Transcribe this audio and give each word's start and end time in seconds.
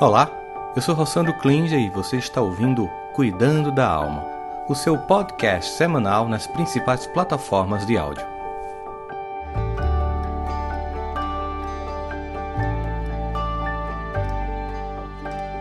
Olá, 0.00 0.30
eu 0.74 0.80
sou 0.80 0.94
Rossandro 0.94 1.38
Klinger 1.40 1.78
e 1.78 1.90
você 1.90 2.16
está 2.16 2.40
ouvindo 2.40 2.88
Cuidando 3.12 3.70
da 3.70 3.86
Alma, 3.86 4.24
o 4.66 4.74
seu 4.74 4.96
podcast 4.96 5.72
semanal 5.72 6.26
nas 6.26 6.46
principais 6.46 7.06
plataformas 7.06 7.84
de 7.86 7.98
áudio. 7.98 8.26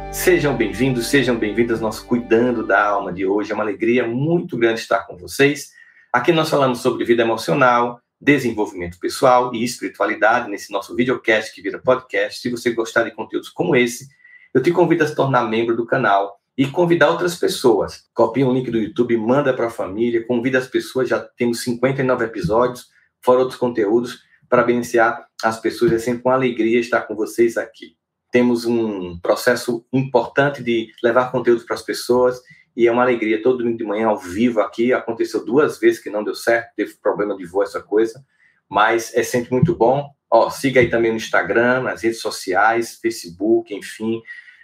Sejam 0.10 0.56
bem-vindos, 0.56 1.08
sejam 1.08 1.36
bem-vindas 1.38 1.80
ao 1.80 1.88
nosso 1.88 2.06
Cuidando 2.06 2.66
da 2.66 2.82
Alma 2.82 3.12
de 3.12 3.26
hoje. 3.26 3.52
É 3.52 3.54
uma 3.54 3.66
alegria 3.66 4.08
muito 4.08 4.58
grande 4.58 4.80
estar 4.80 5.00
com 5.00 5.18
vocês. 5.18 5.72
Aqui 6.14 6.32
nós 6.32 6.50
falamos 6.50 6.80
sobre 6.80 7.04
vida 7.04 7.24
emocional, 7.24 8.00
desenvolvimento 8.22 9.00
pessoal 9.00 9.54
e 9.54 9.66
espiritualidade 9.66 10.50
nesse 10.50 10.72
nosso 10.72 10.96
videocast 10.96 11.54
que 11.54 11.62
vira 11.62 11.78
podcast. 11.78 12.40
Se 12.40 12.50
você 12.50 12.72
gostar 12.72 13.04
de 13.04 13.12
conteúdos 13.12 13.50
como 13.50 13.76
esse, 13.76 14.08
eu 14.54 14.62
te 14.62 14.72
convido 14.72 15.04
a 15.04 15.08
se 15.08 15.16
tornar 15.16 15.44
membro 15.44 15.76
do 15.76 15.86
canal 15.86 16.40
e 16.58 16.68
convidar 16.68 17.10
outras 17.10 17.36
pessoas. 17.36 18.10
Copia 18.14 18.46
um 18.46 18.54
link 18.54 18.70
do 18.70 18.78
YouTube, 18.78 19.16
manda 19.18 19.54
para 19.54 19.68
a 19.68 19.72
família, 19.72 20.26
convida 20.26 20.58
as 20.58 20.68
pessoas, 20.68 21.08
já 21.08 21.20
temos 21.20 21.62
59 21.62 22.26
episódios, 22.26 22.88
fora 23.22 23.40
outros 23.40 23.58
conteúdos, 23.58 24.20
para 24.50 24.64
beneficiar 24.64 25.26
as 25.44 25.60
pessoas. 25.60 25.94
É 25.94 26.00
sempre 26.00 26.24
uma 26.26 26.34
alegria 26.34 26.80
estar 26.80 27.02
com 27.02 27.16
vocês 27.16 27.56
aqui. 27.56 27.96
Temos 28.32 28.66
um 28.66 29.18
processo 29.20 29.86
importante 29.94 30.62
de 30.62 30.92
levar 31.02 31.32
conteúdo 31.32 31.64
para 31.66 31.76
as 31.76 31.82
pessoas 31.82 32.42
e 32.76 32.88
é 32.88 32.92
uma 32.92 33.04
alegria 33.04 33.42
todo 33.42 33.60
domingo 33.60 33.78
de 33.78 33.84
manhã 33.86 34.08
ao 34.08 34.18
vivo 34.18 34.60
aqui. 34.60 34.92
Aconteceu 34.92 35.46
duas 35.46 35.80
vezes 35.80 36.02
que 36.02 36.10
não 36.10 36.24
deu 36.24 36.36
certo, 36.36 36.74
teve 36.76 36.94
problema 37.02 37.36
de 37.36 37.46
voz, 37.46 37.70
essa 37.70 37.82
coisa, 37.82 38.24
mas 38.70 39.14
é 39.16 39.24
sempre 39.24 39.52
muito 39.52 39.76
bom. 39.76 40.10
Ó, 40.30 40.50
siga 40.50 40.80
aí 40.80 40.90
também 40.90 41.12
no 41.12 41.18
Instagram, 41.18 41.82
nas 41.82 42.04
redes 42.04 42.22
sociais, 42.22 43.00
Facebook, 43.02 43.74
enfim, 43.74 44.22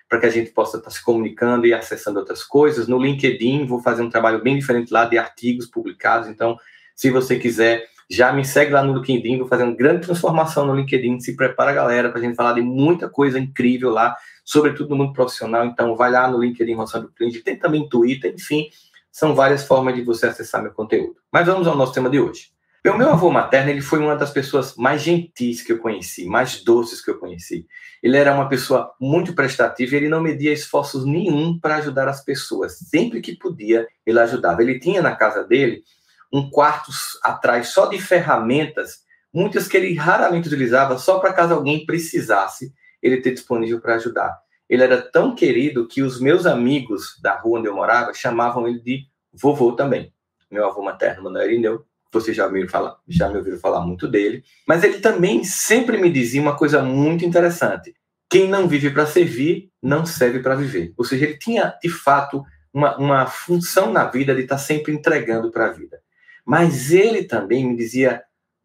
para 0.07 0.19
que 0.19 0.27
a 0.27 0.29
gente 0.29 0.51
possa 0.51 0.77
estar 0.77 0.91
se 0.91 1.03
comunicando 1.03 1.65
e 1.65 1.73
acessando 1.73 2.19
outras 2.19 2.43
coisas. 2.43 2.87
No 2.87 2.99
LinkedIn, 2.99 3.65
vou 3.65 3.81
fazer 3.81 4.03
um 4.03 4.09
trabalho 4.09 4.43
bem 4.43 4.57
diferente 4.57 4.93
lá 4.93 5.05
de 5.05 5.17
artigos 5.17 5.65
publicados. 5.65 6.29
Então, 6.29 6.57
se 6.95 7.09
você 7.09 7.39
quiser, 7.39 7.87
já 8.07 8.31
me 8.31 8.45
segue 8.45 8.71
lá 8.71 8.83
no 8.83 8.93
LinkedIn. 8.93 9.39
Vou 9.39 9.47
fazer 9.47 9.63
uma 9.63 9.75
grande 9.75 10.05
transformação 10.05 10.67
no 10.67 10.75
LinkedIn. 10.75 11.19
Se 11.19 11.35
prepara, 11.35 11.73
galera, 11.73 12.09
para 12.09 12.19
a 12.19 12.21
gente 12.21 12.35
falar 12.35 12.53
de 12.53 12.61
muita 12.61 13.09
coisa 13.09 13.39
incrível 13.39 13.89
lá, 13.89 14.15
sobretudo 14.43 14.91
no 14.91 14.97
mundo 14.97 15.13
profissional. 15.13 15.65
Então, 15.65 15.95
vai 15.95 16.11
lá 16.11 16.29
no 16.29 16.39
LinkedIn 16.39 16.75
Roçado 16.75 17.11
Cliente. 17.15 17.41
Tem 17.41 17.57
também 17.57 17.89
Twitter, 17.89 18.31
enfim, 18.35 18.69
são 19.11 19.33
várias 19.33 19.65
formas 19.65 19.95
de 19.95 20.03
você 20.03 20.27
acessar 20.27 20.61
meu 20.61 20.71
conteúdo. 20.71 21.15
Mas 21.31 21.47
vamos 21.47 21.65
ao 21.65 21.75
nosso 21.75 21.93
tema 21.93 22.09
de 22.09 22.19
hoje. 22.19 22.54
O 22.87 22.97
meu 22.97 23.09
avô 23.09 23.31
materno, 23.31 23.71
ele 23.71 23.81
foi 23.81 23.97
uma 23.97 24.15
das 24.15 24.29
pessoas 24.29 24.75
mais 24.75 25.01
gentis 25.01 25.63
que 25.63 25.71
eu 25.71 25.79
conheci, 25.79 26.25
mais 26.27 26.63
doces 26.63 27.03
que 27.03 27.09
eu 27.09 27.17
conheci. 27.17 27.65
Ele 28.01 28.15
era 28.15 28.31
uma 28.31 28.47
pessoa 28.47 28.93
muito 29.01 29.33
prestativa 29.33 29.95
e 29.95 29.97
ele 29.97 30.09
não 30.09 30.21
media 30.21 30.53
esforços 30.53 31.03
nenhum 31.03 31.59
para 31.59 31.77
ajudar 31.77 32.07
as 32.07 32.23
pessoas. 32.23 32.77
Sempre 32.77 33.21
que 33.21 33.35
podia, 33.35 33.87
ele 34.05 34.19
ajudava. 34.19 34.61
Ele 34.61 34.79
tinha 34.79 35.01
na 35.01 35.15
casa 35.15 35.43
dele 35.43 35.83
um 36.31 36.47
quarto 36.47 36.91
atrás 37.23 37.69
só 37.69 37.87
de 37.87 37.99
ferramentas, 37.99 38.99
muitas 39.33 39.67
que 39.67 39.77
ele 39.77 39.95
raramente 39.95 40.47
utilizava, 40.47 40.99
só 40.99 41.17
para 41.17 41.33
caso 41.33 41.55
alguém 41.55 41.87
precisasse, 41.87 42.71
ele 43.01 43.19
ter 43.19 43.31
disponível 43.31 43.81
para 43.81 43.95
ajudar. 43.95 44.37
Ele 44.69 44.83
era 44.83 45.01
tão 45.01 45.33
querido 45.33 45.87
que 45.87 46.03
os 46.03 46.19
meus 46.19 46.45
amigos 46.45 47.19
da 47.19 47.35
rua 47.35 47.59
onde 47.59 47.67
eu 47.67 47.75
morava 47.75 48.13
chamavam 48.13 48.67
ele 48.67 48.79
de 48.79 49.07
vovô 49.33 49.71
também. 49.71 50.13
Meu 50.51 50.67
avô 50.67 50.83
materno, 50.83 51.23
Manuel 51.23 51.47
Irineu, 51.47 51.85
vocês 52.15 52.35
já, 52.35 52.45
ouviram 52.45 52.67
falar, 52.67 52.97
já 53.07 53.29
me 53.29 53.37
ouviram 53.37 53.59
falar 53.59 53.81
muito 53.81 54.07
dele, 54.07 54.43
mas 54.67 54.83
ele 54.83 54.99
também 54.99 55.43
sempre 55.43 55.97
me 55.97 56.09
dizia 56.09 56.41
uma 56.41 56.57
coisa 56.57 56.81
muito 56.81 57.23
interessante: 57.23 57.93
quem 58.29 58.47
não 58.47 58.67
vive 58.67 58.89
para 58.89 59.05
servir, 59.05 59.69
não 59.81 60.05
serve 60.05 60.39
para 60.39 60.55
viver. 60.55 60.93
Ou 60.97 61.05
seja, 61.05 61.25
ele 61.25 61.37
tinha, 61.37 61.75
de 61.81 61.89
fato, 61.89 62.43
uma, 62.73 62.97
uma 62.97 63.25
função 63.25 63.91
na 63.91 64.05
vida 64.05 64.33
de 64.33 64.41
estar 64.41 64.57
sempre 64.57 64.93
entregando 64.93 65.51
para 65.51 65.67
a 65.67 65.71
vida. 65.71 65.99
Mas 66.45 66.91
ele 66.91 67.23
também 67.23 67.67
me 67.67 67.75
dizia 67.75 68.23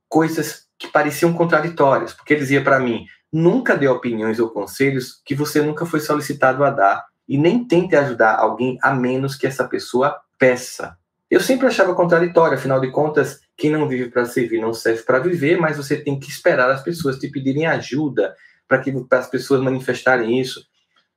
coisas 0.09 0.67
que 0.79 0.89
pareciam 0.89 1.33
contraditórias, 1.33 2.13
porque 2.13 2.35
ele 2.35 2.41
dizia 2.41 2.63
para 2.63 2.81
mim: 2.81 3.05
nunca 3.33 3.77
dê 3.77 3.87
opiniões 3.89 4.39
ou 4.41 4.51
conselhos 4.51 5.21
que 5.25 5.35
você 5.35 5.61
nunca 5.63 5.85
foi 5.85 6.01
solicitado 6.01 6.65
a 6.65 6.71
dar, 6.71 7.05
e 7.29 7.39
nem 7.39 7.65
tente 7.65 7.95
ajudar 7.95 8.37
alguém 8.37 8.79
a 8.83 8.93
menos 8.95 9.37
que 9.37 9.47
essa 9.47 9.67
pessoa 9.69 10.21
peça. 10.39 10.97
Eu 11.31 11.41
sempre 11.41 11.69
achava 11.69 11.95
contraditório, 11.95 12.59
afinal 12.59 12.81
de 12.81 12.91
contas, 12.91 13.41
quem 13.57 13.71
não 13.71 13.87
vive 13.87 14.11
para 14.11 14.25
servir 14.25 14.61
não 14.61 14.75
serve 14.75 15.03
para 15.05 15.21
viver, 15.21 15.59
mas 15.61 15.77
você 15.77 15.97
tem 15.97 16.19
que 16.19 16.29
esperar 16.29 16.69
as 16.71 16.83
pessoas 16.83 17.19
te 17.19 17.29
pedirem 17.29 17.67
ajuda 17.67 18.35
para 18.67 18.79
que 18.79 18.93
as 19.13 19.31
pessoas 19.31 19.61
manifestarem 19.61 20.41
isso. 20.41 20.67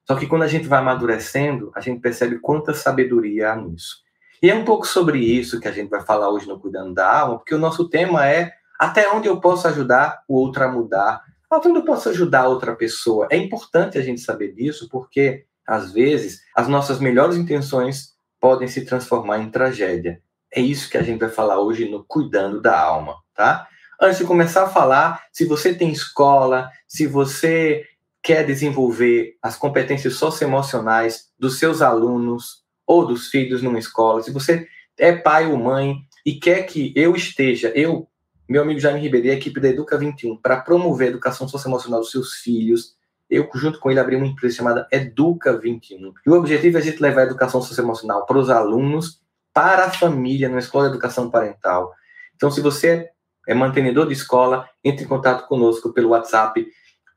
Só 0.06 0.16
que 0.16 0.28
quando 0.28 0.44
a 0.44 0.48
gente 0.48 0.68
vai 0.68 0.80
amadurecendo, 0.80 1.72
a 1.74 1.80
gente 1.80 2.00
percebe 2.00 2.38
quanta 2.38 2.76
sabedoria 2.76 3.52
há 3.52 3.56
nisso. 3.56 4.04
E 4.42 4.52
é 4.52 4.56
um 4.56 4.66
pouco 4.66 4.86
sobre 4.86 5.18
isso 5.18 5.60
que 5.60 5.68
a 5.68 5.72
gente 5.72 5.90
vai 5.90 6.02
falar 6.02 6.30
hoje 6.30 6.48
no 6.48 6.60
Cuidando 6.60 6.94
da 6.94 7.22
Alma, 7.22 7.38
porque 7.38 7.56
o 7.56 7.60
nosso 7.60 7.90
tema 7.90 8.28
é 8.28 8.52
até 8.78 9.10
onde 9.12 9.28
eu 9.28 9.40
posso 9.40 9.68
ajudar 9.68 10.22
o 10.28 10.36
outro 10.36 10.64
a 10.64 10.68
mudar, 10.68 11.24
até 11.50 11.70
onde 11.70 11.80
eu 11.80 11.86
posso 11.86 12.10
ajudar 12.10 12.48
outra 12.48 12.76
pessoa. 12.76 13.28
É 13.32 13.38
importante 13.38 13.98
a 13.98 14.02
gente 14.02 14.22
saber 14.22 14.54
disso, 14.54 14.88
porque 14.92 15.46
às 15.66 15.92
vezes 15.92 16.42
as 16.56 16.68
nossas 16.68 17.00
melhores 17.00 17.36
intenções 17.36 18.13
podem 18.44 18.68
se 18.68 18.84
transformar 18.84 19.40
em 19.40 19.50
tragédia. 19.50 20.22
É 20.54 20.60
isso 20.60 20.90
que 20.90 20.98
a 20.98 21.02
gente 21.02 21.18
vai 21.18 21.30
falar 21.30 21.62
hoje 21.62 21.88
no 21.88 22.04
Cuidando 22.04 22.60
da 22.60 22.78
Alma, 22.78 23.16
tá? 23.34 23.66
Antes 24.02 24.18
de 24.18 24.26
começar 24.26 24.64
a 24.64 24.70
falar, 24.70 25.24
se 25.32 25.46
você 25.46 25.74
tem 25.74 25.90
escola, 25.90 26.70
se 26.86 27.08
você 27.08 27.86
quer 28.22 28.46
desenvolver 28.46 29.38
as 29.42 29.56
competências 29.56 30.16
socioemocionais 30.16 31.30
dos 31.40 31.58
seus 31.58 31.82
alunos 31.82 32.66
ou 32.86 33.08
dos 33.08 33.30
filhos 33.30 33.62
numa 33.62 33.80
escola, 33.80 34.22
se 34.22 34.30
você 34.30 34.68
é 34.98 35.14
pai 35.14 35.50
ou 35.50 35.56
mãe 35.56 35.96
e 36.26 36.34
quer 36.34 36.64
que 36.64 36.92
eu 36.98 37.16
esteja, 37.16 37.72
eu, 37.74 38.10
meu 38.50 38.64
amigo 38.64 38.78
Jaime 38.78 39.00
Ribeiro 39.00 39.28
e 39.28 39.32
a 39.32 39.36
equipe 39.36 39.62
da 39.62 39.70
Educa 39.70 39.98
21, 39.98 40.36
para 40.36 40.60
promover 40.60 41.08
a 41.08 41.12
educação 41.12 41.48
socioemocional 41.48 42.02
dos 42.02 42.12
seus 42.12 42.34
filhos, 42.34 42.94
eu, 43.36 43.50
junto 43.56 43.80
com 43.80 43.90
ele, 43.90 44.00
abri 44.00 44.16
uma 44.16 44.28
empresa 44.28 44.56
chamada 44.56 44.88
Educa 44.92 45.58
21. 45.58 46.14
E 46.26 46.30
o 46.30 46.34
objetivo 46.34 46.78
é 46.78 46.82
a 46.82 46.84
gente 46.84 47.02
levar 47.02 47.22
a 47.22 47.26
educação 47.26 47.62
socioemocional 47.62 48.26
para 48.26 48.38
os 48.38 48.50
alunos, 48.50 49.22
para 49.54 49.86
a 49.86 49.92
família, 49.92 50.50
na 50.50 50.60
escola 50.60 50.86
de 50.86 50.92
educação 50.92 51.30
parental. 51.30 51.92
Então, 52.36 52.50
se 52.52 52.62
você 52.62 53.10
é 53.48 53.54
mantenedor 53.54 54.08
de 54.08 54.14
escola, 54.14 54.68
entre 54.84 55.06
em 55.06 55.08
contato 55.08 55.48
conosco 55.48 55.92
pelo 55.94 56.10
WhatsApp 56.10 56.66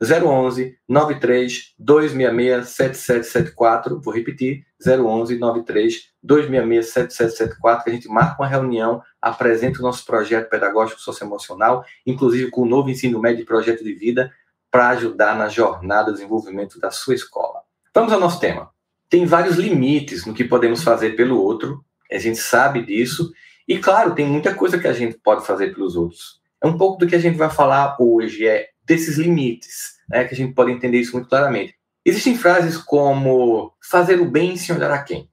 011 0.02 0.76
93 0.88 1.74
266 1.78 2.68
7774. 2.68 4.00
Vou 4.00 4.14
repetir: 4.14 4.66
011 4.84 5.38
93 5.38 6.10
266 6.22 6.92
7774. 6.92 7.84
Que 7.84 7.90
a 7.90 7.92
gente 7.94 8.08
marca 8.08 8.42
uma 8.42 8.48
reunião, 8.48 9.02
apresenta 9.20 9.78
o 9.78 9.82
nosso 9.82 10.04
projeto 10.04 10.50
pedagógico 10.50 11.00
socioemocional, 11.00 11.84
inclusive 12.04 12.50
com 12.50 12.62
o 12.62 12.66
novo 12.66 12.90
ensino 12.90 13.20
médio 13.20 13.42
e 13.42 13.46
projeto 13.46 13.82
de 13.82 13.94
vida, 13.94 14.30
para 14.70 14.88
ajudar 14.90 15.36
na 15.36 15.48
jornada 15.48 16.10
de 16.10 16.18
desenvolvimento 16.18 16.78
da 16.78 16.90
sua 16.90 17.14
escola. 17.14 17.60
Vamos 17.94 18.12
ao 18.12 18.20
nosso 18.20 18.40
tema. 18.40 18.70
Tem 19.08 19.24
vários 19.24 19.56
limites 19.56 20.26
no 20.26 20.34
que 20.34 20.44
podemos 20.44 20.82
fazer 20.82 21.16
pelo 21.16 21.40
outro, 21.40 21.84
a 22.10 22.18
gente 22.18 22.38
sabe 22.38 22.84
disso, 22.84 23.32
e 23.68 23.78
claro, 23.78 24.14
tem 24.14 24.26
muita 24.26 24.54
coisa 24.54 24.78
que 24.78 24.86
a 24.86 24.92
gente 24.92 25.18
pode 25.18 25.46
fazer 25.46 25.74
pelos 25.74 25.96
outros. 25.96 26.40
É 26.62 26.66
um 26.66 26.76
pouco 26.76 26.98
do 26.98 27.06
que 27.06 27.16
a 27.16 27.18
gente 27.18 27.36
vai 27.36 27.50
falar 27.50 27.96
hoje, 27.98 28.46
é 28.46 28.68
desses 28.84 29.18
limites, 29.18 29.96
né, 30.08 30.24
que 30.24 30.34
a 30.34 30.36
gente 30.36 30.54
pode 30.54 30.70
entender 30.70 30.98
isso 30.98 31.12
muito 31.12 31.28
claramente. 31.28 31.74
Existem 32.04 32.36
frases 32.36 32.76
como 32.76 33.72
fazer 33.80 34.20
o 34.20 34.30
bem 34.30 34.56
sem 34.56 34.74
olhar 34.74 34.92
a 34.92 35.02
quem. 35.02 35.28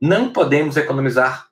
Não 0.00 0.32
podemos 0.32 0.76
economizar 0.76 1.48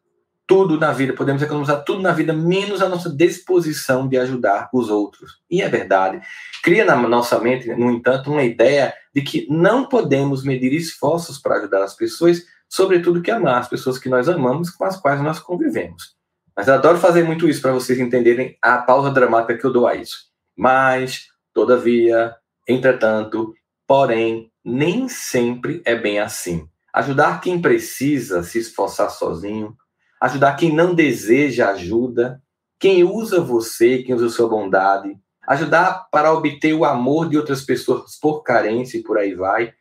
tudo 0.46 0.78
na 0.78 0.92
vida, 0.92 1.14
podemos 1.14 1.42
economizar 1.42 1.84
tudo 1.84 2.02
na 2.02 2.12
vida, 2.12 2.32
menos 2.32 2.82
a 2.82 2.88
nossa 2.88 3.08
disposição 3.08 4.06
de 4.06 4.18
ajudar 4.18 4.68
os 4.72 4.90
outros. 4.90 5.40
E 5.50 5.62
é 5.62 5.68
verdade. 5.68 6.20
Cria 6.62 6.84
na 6.84 6.96
nossa 6.96 7.38
mente, 7.38 7.74
no 7.74 7.90
entanto, 7.90 8.30
uma 8.30 8.42
ideia 8.42 8.94
de 9.14 9.22
que 9.22 9.46
não 9.48 9.88
podemos 9.88 10.44
medir 10.44 10.72
esforços 10.72 11.38
para 11.38 11.56
ajudar 11.56 11.82
as 11.82 11.94
pessoas, 11.94 12.44
sobretudo 12.68 13.22
que 13.22 13.30
amar 13.30 13.60
as 13.60 13.68
pessoas 13.68 13.98
que 13.98 14.08
nós 14.08 14.28
amamos, 14.28 14.70
com 14.70 14.84
as 14.84 14.96
quais 14.96 15.20
nós 15.22 15.38
convivemos. 15.38 16.14
Mas 16.56 16.68
eu 16.68 16.74
adoro 16.74 16.98
fazer 16.98 17.24
muito 17.24 17.48
isso 17.48 17.62
para 17.62 17.72
vocês 17.72 17.98
entenderem 17.98 18.56
a 18.60 18.78
pausa 18.78 19.10
dramática 19.10 19.58
que 19.58 19.64
eu 19.64 19.72
dou 19.72 19.86
a 19.86 19.94
isso. 19.94 20.26
Mas, 20.56 21.28
todavia, 21.52 22.34
entretanto, 22.68 23.54
porém, 23.86 24.50
nem 24.64 25.08
sempre 25.08 25.82
é 25.84 25.96
bem 25.96 26.20
assim. 26.20 26.68
Ajudar 26.92 27.40
quem 27.40 27.60
precisa 27.60 28.42
se 28.44 28.58
esforçar 28.58 29.10
sozinho 29.10 29.76
ajudar 30.24 30.54
quem 30.54 30.74
não 30.74 30.94
deseja 30.94 31.68
ajuda, 31.70 32.42
quem 32.80 33.04
usa 33.04 33.42
você, 33.42 34.02
quem 34.02 34.14
usa 34.14 34.30
sua 34.30 34.48
bondade, 34.48 35.14
ajudar 35.46 36.08
para 36.10 36.32
obter 36.32 36.72
o 36.72 36.86
amor 36.86 37.28
de 37.28 37.36
outras 37.36 37.60
pessoas 37.60 38.18
por 38.18 38.42
carência 38.42 38.96
e 38.96 39.02
por 39.02 39.18
aí 39.18 39.34
vai. 39.34 39.74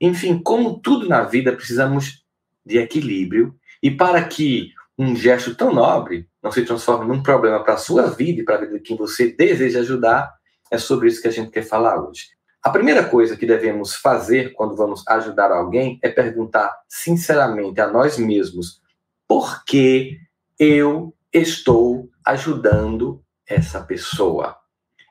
Enfim, 0.00 0.40
como 0.40 0.78
tudo 0.78 1.08
na 1.08 1.24
vida, 1.24 1.52
precisamos 1.52 2.24
de 2.64 2.78
equilíbrio 2.78 3.56
e 3.82 3.90
para 3.90 4.22
que 4.22 4.70
um 4.96 5.16
gesto 5.16 5.56
tão 5.56 5.74
nobre 5.74 6.28
não 6.40 6.52
se 6.52 6.64
transforme 6.64 7.04
num 7.04 7.20
problema 7.20 7.64
para 7.64 7.74
a 7.74 7.78
sua 7.78 8.06
vida 8.08 8.40
e 8.40 8.44
para 8.44 8.54
a 8.54 8.60
vida 8.60 8.74
de 8.74 8.80
quem 8.80 8.96
você 8.96 9.32
deseja 9.32 9.80
ajudar, 9.80 10.32
é 10.70 10.78
sobre 10.78 11.08
isso 11.08 11.20
que 11.20 11.26
a 11.26 11.32
gente 11.32 11.50
quer 11.50 11.62
falar 11.62 12.00
hoje. 12.00 12.26
A 12.62 12.70
primeira 12.70 13.02
coisa 13.02 13.36
que 13.36 13.46
devemos 13.46 13.96
fazer 13.96 14.52
quando 14.52 14.76
vamos 14.76 15.02
ajudar 15.08 15.50
alguém 15.50 15.98
é 16.02 16.08
perguntar 16.08 16.72
sinceramente 16.88 17.80
a 17.80 17.88
nós 17.88 18.16
mesmos 18.16 18.80
por 19.28 19.64
que 19.64 20.18
eu 20.58 21.14
estou 21.32 22.08
ajudando 22.24 23.22
essa 23.46 23.80
pessoa. 23.82 24.56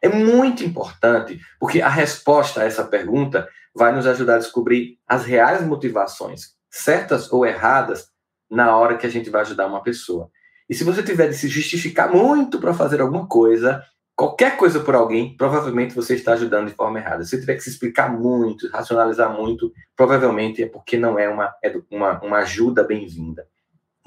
É 0.02 0.10
muito 0.10 0.64
importante, 0.64 1.40
porque 1.60 1.82
a 1.82 1.90
resposta 1.90 2.62
a 2.62 2.66
essa 2.66 2.84
pergunta 2.84 3.48
vai 3.76 3.96
nos 3.96 4.08
ajudar 4.08 4.36
a 4.36 4.40
descobrir 4.40 4.98
as 5.08 5.24
reais 5.26 5.66
motivações, 5.66 6.56
certas 6.70 7.32
ou 7.32 7.46
erradas, 7.46 8.10
na 8.50 8.76
hora 8.76 8.98
que 8.98 9.06
a 9.06 9.10
gente 9.10 9.30
vai 9.30 9.42
ajudar 9.42 9.68
uma 9.68 9.84
pessoa. 9.84 10.30
E 10.70 10.74
se 10.74 10.84
você 10.84 11.04
tiver 11.04 11.30
de 11.30 11.36
se 11.36 11.48
justificar 11.48 12.12
muito 12.12 12.60
para 12.60 12.74
fazer 12.74 13.02
alguma 13.02 13.28
coisa, 13.28 13.84
qualquer 14.16 14.58
coisa 14.58 14.80
por 14.80 14.96
alguém, 14.96 15.36
provavelmente 15.38 15.94
você 15.94 16.16
está 16.16 16.34
ajudando 16.34 16.70
de 16.70 16.76
forma 16.76 17.00
errada. 17.00 17.24
Se 17.24 17.32
você 17.32 17.40
tiver 17.40 17.56
que 17.56 17.64
se 17.64 17.70
explicar 17.70 18.12
muito, 18.12 18.70
racionalizar 18.70 19.32
muito, 19.32 19.72
provavelmente 19.96 20.64
é 20.64 20.68
porque 20.68 20.98
não 20.98 21.20
é 21.20 21.30
uma, 21.30 21.54
é 21.64 21.74
uma, 21.92 22.20
uma 22.22 22.38
ajuda 22.40 22.84
bem-vinda. 22.84 23.46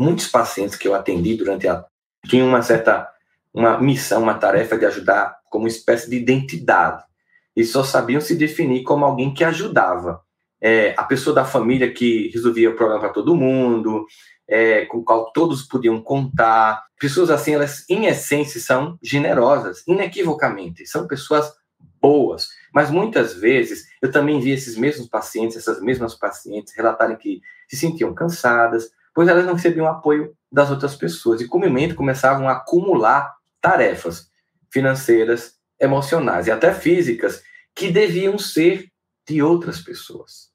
Muitos 0.00 0.28
pacientes 0.28 0.76
que 0.76 0.88
eu 0.88 0.94
atendi 0.94 1.36
durante 1.36 1.68
a. 1.68 1.84
tinham 2.26 2.48
uma 2.48 2.62
certa 2.62 3.06
uma 3.52 3.78
missão, 3.78 4.22
uma 4.22 4.32
tarefa 4.32 4.78
de 4.78 4.86
ajudar 4.86 5.36
como 5.50 5.68
espécie 5.68 6.08
de 6.08 6.16
identidade. 6.16 7.04
E 7.54 7.62
só 7.64 7.84
sabiam 7.84 8.18
se 8.18 8.34
definir 8.34 8.82
como 8.82 9.04
alguém 9.04 9.34
que 9.34 9.44
ajudava. 9.44 10.22
É, 10.58 10.94
a 10.96 11.04
pessoa 11.04 11.34
da 11.34 11.44
família 11.44 11.92
que 11.92 12.30
resolvia 12.32 12.70
o 12.70 12.76
problema 12.76 13.00
para 13.00 13.10
todo 13.10 13.36
mundo, 13.36 14.06
é, 14.48 14.86
com 14.86 14.98
o 14.98 15.04
qual 15.04 15.30
todos 15.32 15.64
podiam 15.64 16.00
contar. 16.00 16.82
Pessoas 16.98 17.28
assim, 17.28 17.52
elas, 17.52 17.84
em 17.86 18.06
essência, 18.06 18.58
são 18.58 18.98
generosas, 19.02 19.82
inequivocamente. 19.86 20.86
São 20.86 21.06
pessoas 21.06 21.52
boas. 22.00 22.48
Mas 22.72 22.90
muitas 22.90 23.34
vezes 23.34 23.86
eu 24.00 24.10
também 24.10 24.40
vi 24.40 24.52
esses 24.52 24.78
mesmos 24.78 25.08
pacientes, 25.08 25.58
essas 25.58 25.82
mesmas 25.82 26.14
pacientes 26.14 26.74
relatarem 26.74 27.18
que 27.18 27.42
se 27.68 27.76
sentiam 27.76 28.14
cansadas, 28.14 28.90
pois 29.20 29.28
elas 29.28 29.44
não 29.44 29.52
recebiam 29.52 29.86
apoio 29.86 30.34
das 30.50 30.70
outras 30.70 30.96
pessoas. 30.96 31.42
E 31.42 31.46
comumente 31.46 31.92
começavam 31.92 32.48
a 32.48 32.52
acumular 32.52 33.34
tarefas 33.60 34.30
financeiras, 34.72 35.56
emocionais 35.78 36.46
e 36.46 36.50
até 36.50 36.72
físicas 36.72 37.42
que 37.74 37.90
deviam 37.90 38.38
ser 38.38 38.86
de 39.28 39.42
outras 39.42 39.78
pessoas. 39.78 40.48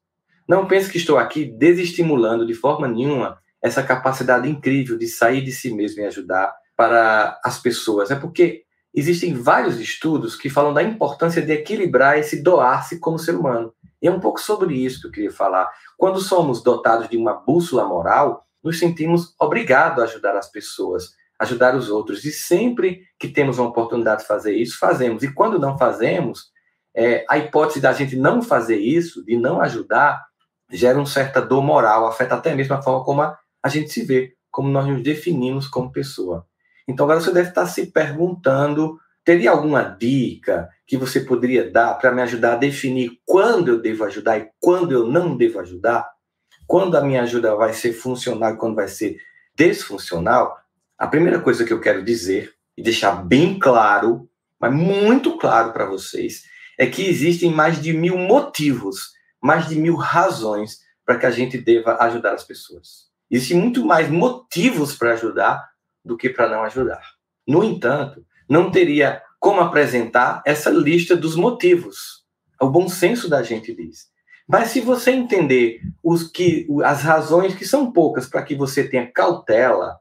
Não 0.49 0.65
pense 0.65 0.91
que 0.91 0.97
estou 0.97 1.19
aqui 1.19 1.45
desestimulando 1.45 2.43
de 2.43 2.55
forma 2.55 2.87
nenhuma 2.87 3.37
essa 3.61 3.83
capacidade 3.83 4.49
incrível 4.49 4.97
de 4.97 5.07
sair 5.07 5.43
de 5.43 5.51
si 5.51 5.71
mesmo 5.71 6.01
e 6.01 6.05
ajudar 6.07 6.51
para 6.75 7.39
as 7.45 7.59
pessoas. 7.59 8.09
É 8.09 8.15
porque 8.15 8.63
existem 8.91 9.35
vários 9.35 9.79
estudos 9.79 10.35
que 10.35 10.49
falam 10.49 10.73
da 10.73 10.81
importância 10.81 11.39
de 11.39 11.53
equilibrar 11.53 12.17
esse 12.17 12.41
doar-se 12.41 12.97
como 12.97 13.19
ser 13.19 13.35
humano. 13.35 13.71
E 14.01 14.07
é 14.07 14.11
um 14.11 14.19
pouco 14.19 14.41
sobre 14.41 14.73
isso 14.73 15.01
que 15.01 15.07
eu 15.07 15.11
queria 15.11 15.31
falar. 15.31 15.69
Quando 15.95 16.19
somos 16.19 16.63
dotados 16.63 17.07
de 17.07 17.15
uma 17.15 17.33
bússola 17.33 17.87
moral, 17.87 18.41
nos 18.65 18.79
sentimos 18.79 19.35
obrigados 19.39 20.01
a 20.01 20.07
ajudar 20.07 20.35
as 20.35 20.51
pessoas, 20.51 21.11
ajudar 21.39 21.75
os 21.75 21.89
outros. 21.89 22.25
E 22.25 22.31
sempre 22.31 23.03
que 23.19 23.27
temos 23.27 23.59
uma 23.59 23.69
oportunidade 23.69 24.23
de 24.23 24.27
fazer 24.27 24.55
isso, 24.55 24.79
fazemos. 24.79 25.21
E 25.21 25.31
quando 25.31 25.59
não 25.59 25.77
fazemos, 25.77 26.51
é, 26.95 27.23
a 27.29 27.37
hipótese 27.37 27.79
da 27.79 27.93
gente 27.93 28.15
não 28.15 28.41
fazer 28.41 28.77
isso, 28.77 29.23
de 29.23 29.37
não 29.37 29.61
ajudar, 29.61 30.25
gera 30.71 30.97
uma 30.97 31.05
certa 31.05 31.39
dor 31.39 31.61
moral, 31.61 32.07
afeta 32.07 32.33
até 32.33 32.55
mesmo 32.55 32.73
a 32.73 32.81
forma 32.81 33.05
como 33.05 33.21
a, 33.21 33.37
a 33.61 33.69
gente 33.69 33.91
se 33.91 34.03
vê, 34.03 34.33
como 34.49 34.67
nós 34.67 34.87
nos 34.87 35.03
definimos 35.03 35.67
como 35.67 35.91
pessoa. 35.91 36.47
Então 36.87 37.05
agora 37.05 37.19
você 37.19 37.31
deve 37.31 37.49
estar 37.49 37.67
se 37.67 37.91
perguntando: 37.91 38.97
teria 39.23 39.51
alguma 39.51 39.83
dica 39.83 40.69
que 40.87 40.97
você 40.97 41.19
poderia 41.19 41.69
dar 41.69 41.93
para 41.95 42.11
me 42.11 42.21
ajudar 42.23 42.53
a 42.53 42.57
definir 42.57 43.19
quando 43.25 43.67
eu 43.67 43.79
devo 43.79 44.03
ajudar 44.05 44.39
e 44.39 44.49
quando 44.59 44.91
eu 44.91 45.05
não 45.05 45.37
devo 45.37 45.59
ajudar? 45.59 46.14
Quando 46.67 46.97
a 46.97 47.01
minha 47.01 47.21
ajuda 47.21 47.55
vai 47.55 47.73
ser 47.73 47.93
funcional 47.93 48.53
e 48.53 48.57
quando 48.57 48.75
vai 48.75 48.87
ser 48.87 49.19
desfuncional? 49.55 50.57
A 50.97 51.07
primeira 51.07 51.39
coisa 51.39 51.63
que 51.63 51.71
eu 51.71 51.79
quero 51.79 52.03
dizer 52.03 52.53
e 52.75 52.81
deixar 52.81 53.23
bem 53.23 53.59
claro, 53.59 54.29
mas 54.59 54.73
muito 54.73 55.37
claro 55.37 55.71
para 55.71 55.85
vocês, 55.85 56.43
é 56.77 56.85
que 56.87 57.07
existem 57.07 57.51
mais 57.51 57.81
de 57.81 57.93
mil 57.93 58.17
motivos, 58.17 59.13
mais 59.41 59.67
de 59.67 59.75
mil 59.75 59.95
razões 59.95 60.79
para 61.05 61.17
que 61.17 61.25
a 61.25 61.31
gente 61.31 61.57
deva 61.57 61.97
ajudar 62.01 62.33
as 62.33 62.43
pessoas. 62.43 63.05
Existem 63.29 63.57
muito 63.57 63.85
mais 63.85 64.09
motivos 64.09 64.95
para 64.95 65.13
ajudar 65.13 65.69
do 66.03 66.17
que 66.17 66.29
para 66.29 66.49
não 66.49 66.63
ajudar. 66.63 67.01
No 67.47 67.63
entanto, 67.63 68.25
não 68.49 68.71
teria 68.71 69.21
como 69.39 69.61
apresentar 69.61 70.41
essa 70.45 70.69
lista 70.69 71.15
dos 71.15 71.35
motivos. 71.35 72.25
O 72.59 72.69
bom 72.69 72.89
senso 72.89 73.29
da 73.29 73.43
gente 73.43 73.73
diz. 73.75 74.07
Mas 74.47 74.69
se 74.69 74.79
você 74.79 75.11
entender 75.11 75.81
os 76.03 76.23
que, 76.23 76.67
as 76.83 77.01
razões 77.01 77.55
que 77.55 77.65
são 77.65 77.91
poucas 77.91 78.27
para 78.27 78.43
que 78.43 78.55
você 78.55 78.87
tenha 78.87 79.11
cautela 79.11 79.99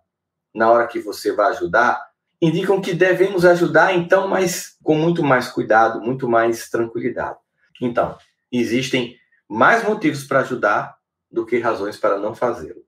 na 0.54 0.70
hora 0.70 0.86
que 0.86 1.00
você 1.00 1.32
vai 1.32 1.50
ajudar, 1.50 2.00
indicam 2.40 2.80
que 2.80 2.92
devemos 2.92 3.44
ajudar 3.44 3.94
então, 3.94 4.28
mas 4.28 4.76
com 4.82 4.94
muito 4.94 5.22
mais 5.22 5.48
cuidado, 5.48 6.00
muito 6.00 6.28
mais 6.28 6.68
tranquilidade. 6.68 7.38
Então, 7.80 8.18
existem 8.52 9.16
mais 9.48 9.82
motivos 9.82 10.24
para 10.24 10.40
ajudar 10.40 10.96
do 11.30 11.46
que 11.46 11.58
razões 11.58 11.96
para 11.96 12.18
não 12.18 12.34
fazê-lo. 12.34 12.84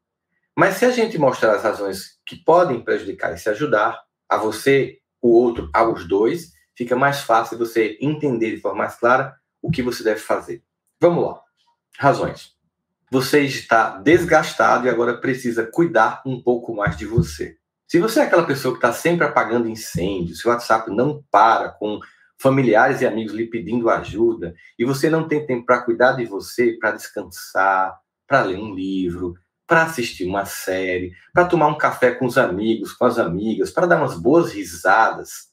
Mas 0.54 0.76
se 0.76 0.84
a 0.84 0.90
gente 0.90 1.18
mostrar 1.18 1.54
as 1.54 1.62
razões 1.62 2.18
que 2.24 2.36
podem 2.36 2.80
prejudicar 2.80 3.34
e 3.34 3.38
se 3.38 3.48
ajudar, 3.48 4.06
a 4.28 4.36
você, 4.36 4.98
o 5.22 5.28
outro, 5.28 5.70
aos 5.72 6.06
dois, 6.06 6.52
fica 6.74 6.96
mais 6.96 7.20
fácil 7.20 7.58
você 7.58 7.96
entender 8.00 8.54
de 8.54 8.60
forma 8.60 8.78
mais 8.78 8.96
clara 8.96 9.34
o 9.62 9.70
que 9.70 9.82
você 9.82 10.02
deve 10.02 10.20
fazer. 10.20 10.62
Vamos 11.00 11.24
lá. 11.24 11.45
Razões. 11.98 12.54
Você 13.10 13.40
está 13.40 13.98
desgastado 13.98 14.86
e 14.86 14.90
agora 14.90 15.18
precisa 15.18 15.64
cuidar 15.64 16.22
um 16.26 16.42
pouco 16.42 16.74
mais 16.74 16.96
de 16.96 17.06
você. 17.06 17.56
Se 17.86 18.00
você 18.00 18.20
é 18.20 18.22
aquela 18.24 18.44
pessoa 18.44 18.74
que 18.74 18.78
está 18.78 18.92
sempre 18.92 19.24
apagando 19.24 19.68
incêndios, 19.68 20.40
seu 20.40 20.50
WhatsApp 20.50 20.90
não 20.90 21.24
para 21.30 21.68
com 21.70 22.00
familiares 22.38 23.00
e 23.00 23.06
amigos 23.06 23.32
lhe 23.32 23.46
pedindo 23.46 23.88
ajuda, 23.88 24.54
e 24.78 24.84
você 24.84 25.08
não 25.08 25.26
tem 25.26 25.46
tempo 25.46 25.64
para 25.64 25.82
cuidar 25.82 26.12
de 26.12 26.26
você, 26.26 26.76
para 26.78 26.90
descansar, 26.90 27.96
para 28.26 28.42
ler 28.42 28.58
um 28.58 28.74
livro, 28.74 29.34
para 29.66 29.84
assistir 29.84 30.26
uma 30.26 30.44
série, 30.44 31.12
para 31.32 31.46
tomar 31.46 31.68
um 31.68 31.78
café 31.78 32.12
com 32.12 32.26
os 32.26 32.36
amigos, 32.36 32.92
com 32.92 33.04
as 33.04 33.18
amigas, 33.18 33.70
para 33.70 33.86
dar 33.86 33.98
umas 33.98 34.18
boas 34.18 34.52
risadas. 34.52 35.50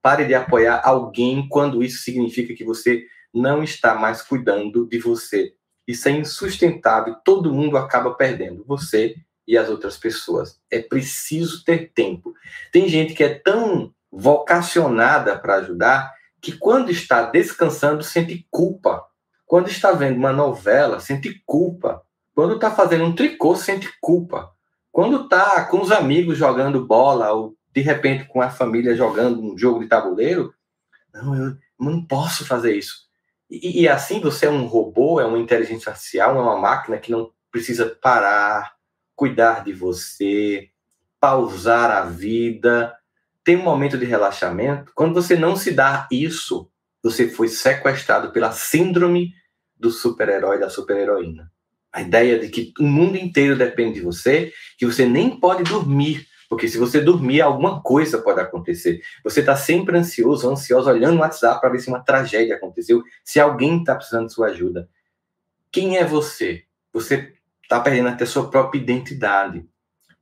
Pare 0.00 0.24
de 0.24 0.34
apoiar 0.34 0.80
alguém 0.84 1.46
quando 1.48 1.82
isso 1.82 2.02
significa 2.02 2.54
que 2.54 2.64
você 2.64 3.04
não 3.34 3.62
está 3.62 3.94
mais 3.94 4.22
cuidando 4.22 4.86
de 4.88 4.98
você. 4.98 5.52
Isso 5.86 6.08
é 6.08 6.12
insustentável, 6.12 7.16
todo 7.24 7.52
mundo 7.52 7.76
acaba 7.76 8.14
perdendo, 8.14 8.64
você 8.66 9.16
e 9.46 9.58
as 9.58 9.68
outras 9.68 9.96
pessoas. 9.96 10.60
É 10.70 10.80
preciso 10.80 11.64
ter 11.64 11.92
tempo. 11.92 12.32
Tem 12.70 12.88
gente 12.88 13.14
que 13.14 13.24
é 13.24 13.34
tão 13.34 13.92
vocacionada 14.10 15.38
para 15.38 15.56
ajudar 15.56 16.12
que 16.40 16.52
quando 16.52 16.90
está 16.90 17.22
descansando 17.22 18.02
sente 18.02 18.46
culpa. 18.50 19.04
Quando 19.46 19.68
está 19.68 19.92
vendo 19.92 20.16
uma 20.16 20.32
novela, 20.32 21.00
sente 21.00 21.42
culpa 21.44 22.02
quando 22.34 22.54
está 22.54 22.70
fazendo 22.70 23.04
um 23.04 23.14
tricô, 23.14 23.54
sente 23.54 23.90
culpa. 24.00 24.50
Quando 24.90 25.24
está 25.24 25.64
com 25.64 25.80
os 25.80 25.90
amigos 25.90 26.38
jogando 26.38 26.86
bola, 26.86 27.30
ou 27.32 27.56
de 27.74 27.80
repente 27.80 28.24
com 28.26 28.40
a 28.40 28.50
família 28.50 28.94
jogando 28.94 29.40
um 29.40 29.56
jogo 29.56 29.80
de 29.80 29.86
tabuleiro, 29.86 30.52
não, 31.12 31.34
eu 31.34 31.56
não 31.78 32.04
posso 32.04 32.44
fazer 32.44 32.76
isso. 32.76 33.06
E, 33.52 33.82
e 33.82 33.88
assim 33.88 34.18
você 34.18 34.46
é 34.46 34.50
um 34.50 34.64
robô, 34.64 35.20
é 35.20 35.26
uma 35.26 35.38
inteligência 35.38 35.90
artificial, 35.90 36.36
é 36.36 36.40
uma 36.40 36.58
máquina 36.58 36.96
que 36.96 37.12
não 37.12 37.30
precisa 37.50 37.94
parar, 38.00 38.72
cuidar 39.14 39.62
de 39.62 39.74
você, 39.74 40.70
pausar 41.20 41.90
a 41.90 42.06
vida, 42.06 42.96
tem 43.44 43.56
um 43.56 43.62
momento 43.62 43.98
de 43.98 44.06
relaxamento. 44.06 44.90
Quando 44.94 45.12
você 45.12 45.36
não 45.36 45.54
se 45.54 45.70
dá 45.70 46.08
isso, 46.10 46.70
você 47.02 47.28
foi 47.28 47.48
sequestrado 47.48 48.32
pela 48.32 48.52
síndrome 48.52 49.34
do 49.76 49.90
super-herói, 49.90 50.58
da 50.58 50.70
super-heroína. 50.70 51.52
A 51.92 52.00
ideia 52.00 52.38
de 52.38 52.48
que 52.48 52.72
o 52.80 52.84
mundo 52.84 53.16
inteiro 53.18 53.54
depende 53.54 53.94
de 53.94 54.00
você, 54.00 54.50
que 54.78 54.86
você 54.86 55.04
nem 55.04 55.38
pode 55.38 55.64
dormir, 55.64 56.26
porque 56.52 56.68
se 56.68 56.76
você 56.76 57.00
dormir, 57.00 57.40
alguma 57.40 57.80
coisa 57.80 58.18
pode 58.18 58.38
acontecer. 58.38 59.02
Você 59.24 59.40
está 59.40 59.56
sempre 59.56 59.96
ansioso, 59.96 60.50
ansioso, 60.50 60.90
olhando 60.90 61.16
o 61.16 61.20
WhatsApp 61.20 61.58
para 61.58 61.70
ver 61.70 61.78
se 61.78 61.88
uma 61.88 62.04
tragédia 62.04 62.56
aconteceu, 62.56 63.02
se 63.24 63.40
alguém 63.40 63.78
está 63.78 63.94
precisando 63.94 64.26
de 64.26 64.34
sua 64.34 64.48
ajuda. 64.48 64.86
Quem 65.70 65.96
é 65.96 66.04
você? 66.04 66.64
Você 66.92 67.32
está 67.62 67.80
perdendo 67.80 68.10
até 68.10 68.26
sua 68.26 68.50
própria 68.50 68.78
identidade. 68.78 69.66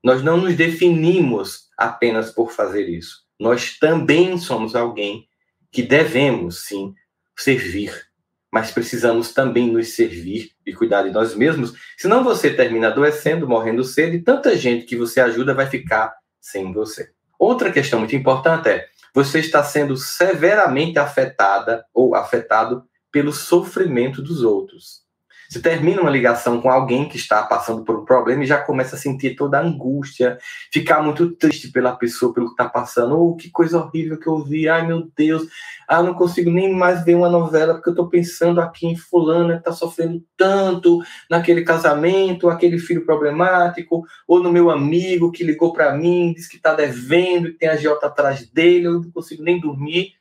Nós 0.04 0.22
não 0.22 0.36
nos 0.36 0.54
definimos 0.54 1.68
apenas 1.76 2.30
por 2.30 2.52
fazer 2.52 2.88
isso. 2.88 3.24
Nós 3.36 3.76
também 3.76 4.38
somos 4.38 4.76
alguém 4.76 5.26
que 5.72 5.82
devemos, 5.82 6.64
sim, 6.64 6.94
servir 7.36 8.08
mas 8.52 8.72
precisamos 8.72 9.32
também 9.32 9.70
nos 9.70 9.90
servir 9.90 10.50
e 10.66 10.72
cuidar 10.72 11.04
de 11.04 11.10
nós 11.10 11.36
mesmos, 11.36 11.72
senão 11.96 12.24
você 12.24 12.52
termina 12.52 12.88
adoecendo, 12.88 13.48
morrendo 13.48 13.84
cedo 13.84 14.16
e 14.16 14.22
tanta 14.22 14.56
gente 14.56 14.86
que 14.86 14.96
você 14.96 15.20
ajuda 15.20 15.54
vai 15.54 15.66
ficar 15.66 16.12
sem 16.40 16.72
você. 16.72 17.12
Outra 17.38 17.72
questão 17.72 17.98
muito 17.98 18.16
importante 18.16 18.68
é: 18.68 18.86
você 19.14 19.40
está 19.40 19.62
sendo 19.62 19.96
severamente 19.96 20.98
afetada 20.98 21.84
ou 21.92 22.14
afetado 22.14 22.84
pelo 23.10 23.32
sofrimento 23.32 24.22
dos 24.22 24.42
outros. 24.42 25.02
Você 25.50 25.60
termina 25.60 26.00
uma 26.00 26.12
ligação 26.12 26.60
com 26.60 26.70
alguém 26.70 27.08
que 27.08 27.16
está 27.16 27.42
passando 27.42 27.82
por 27.82 27.98
um 27.98 28.04
problema 28.04 28.44
e 28.44 28.46
já 28.46 28.62
começa 28.62 28.94
a 28.94 28.98
sentir 28.98 29.34
toda 29.34 29.58
a 29.58 29.62
angústia, 29.62 30.38
ficar 30.72 31.02
muito 31.02 31.32
triste 31.32 31.72
pela 31.72 31.96
pessoa, 31.96 32.32
pelo 32.32 32.46
que 32.46 32.52
está 32.52 32.68
passando. 32.68 33.20
Oh, 33.20 33.34
que 33.34 33.50
coisa 33.50 33.82
horrível 33.82 34.16
que 34.16 34.28
eu 34.28 34.44
vi. 34.44 34.68
Ai, 34.68 34.86
meu 34.86 35.10
Deus. 35.16 35.48
Ah, 35.88 36.04
não 36.04 36.14
consigo 36.14 36.52
nem 36.52 36.72
mais 36.72 37.04
ver 37.04 37.16
uma 37.16 37.28
novela 37.28 37.74
porque 37.74 37.88
eu 37.88 37.94
estou 37.94 38.08
pensando 38.08 38.60
aqui 38.60 38.86
em 38.86 38.94
fulana 38.94 39.54
que 39.54 39.58
está 39.58 39.72
sofrendo 39.72 40.24
tanto 40.36 41.00
naquele 41.28 41.64
casamento, 41.64 42.48
aquele 42.48 42.78
filho 42.78 43.04
problemático, 43.04 44.04
ou 44.28 44.40
no 44.40 44.52
meu 44.52 44.70
amigo 44.70 45.32
que 45.32 45.42
ligou 45.42 45.72
para 45.72 45.92
mim, 45.92 46.32
diz 46.32 46.46
que 46.46 46.58
está 46.58 46.74
devendo 46.74 47.48
e 47.48 47.54
tem 47.54 47.68
a 47.68 47.76
Jota 47.76 48.06
atrás 48.06 48.48
dele, 48.48 48.86
eu 48.86 49.00
não 49.00 49.10
consigo 49.10 49.42
nem 49.42 49.58
dormir. 49.58 50.12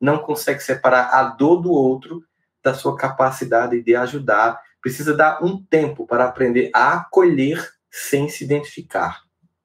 Não 0.00 0.18
consegue 0.18 0.60
separar 0.60 1.10
a 1.12 1.24
dor 1.24 1.60
do 1.60 1.72
outro 1.72 2.22
da 2.62 2.74
sua 2.74 2.96
capacidade 2.96 3.82
de 3.82 3.96
ajudar 3.96 4.67
precisa 4.80 5.14
dar 5.14 5.44
um 5.44 5.62
tempo 5.62 6.06
para 6.06 6.24
aprender 6.24 6.70
a 6.74 6.94
acolher 6.94 7.66
sem 7.90 8.28
se 8.28 8.44
identificar. 8.44 9.22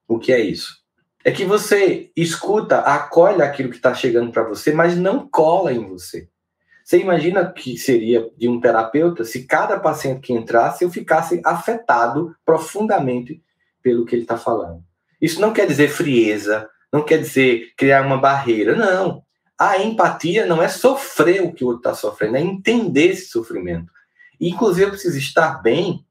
O 0.07 0.19
que 0.19 0.31
é 0.31 0.39
isso? 0.39 0.83
É 1.23 1.31
que 1.31 1.45
você 1.45 2.11
escuta, 2.15 2.79
acolhe 2.79 3.41
aquilo 3.41 3.69
que 3.69 3.77
está 3.77 3.93
chegando 3.93 4.31
para 4.31 4.43
você, 4.43 4.73
mas 4.73 4.97
não 4.97 5.27
cola 5.27 5.71
em 5.71 5.87
você. 5.87 6.27
Você 6.83 6.99
imagina 6.99 7.49
que 7.49 7.77
seria 7.77 8.29
de 8.37 8.49
um 8.49 8.59
terapeuta 8.59 9.23
se 9.23 9.45
cada 9.45 9.79
paciente 9.79 10.19
que 10.19 10.33
entrasse 10.33 10.83
eu 10.83 10.89
ficasse 10.89 11.41
afetado 11.45 12.35
profundamente 12.45 13.41
pelo 13.81 14.05
que 14.05 14.15
ele 14.15 14.23
está 14.23 14.37
falando. 14.37 14.83
Isso 15.21 15.39
não 15.39 15.53
quer 15.53 15.65
dizer 15.65 15.87
frieza, 15.87 16.69
não 16.91 17.01
quer 17.01 17.19
dizer 17.19 17.71
criar 17.77 18.05
uma 18.05 18.17
barreira, 18.17 18.75
não. 18.75 19.23
A 19.57 19.77
empatia 19.77 20.45
não 20.45 20.61
é 20.61 20.67
sofrer 20.67 21.41
o 21.41 21.53
que 21.53 21.63
o 21.63 21.67
outro 21.67 21.79
está 21.79 21.93
sofrendo, 21.95 22.35
é 22.35 22.41
entender 22.41 23.11
esse 23.11 23.27
sofrimento. 23.27 23.92
Inclusive, 24.47 24.85
eu 24.85 24.89
preciso 24.89 25.17
estar 25.17 25.61
bem 25.61 26.05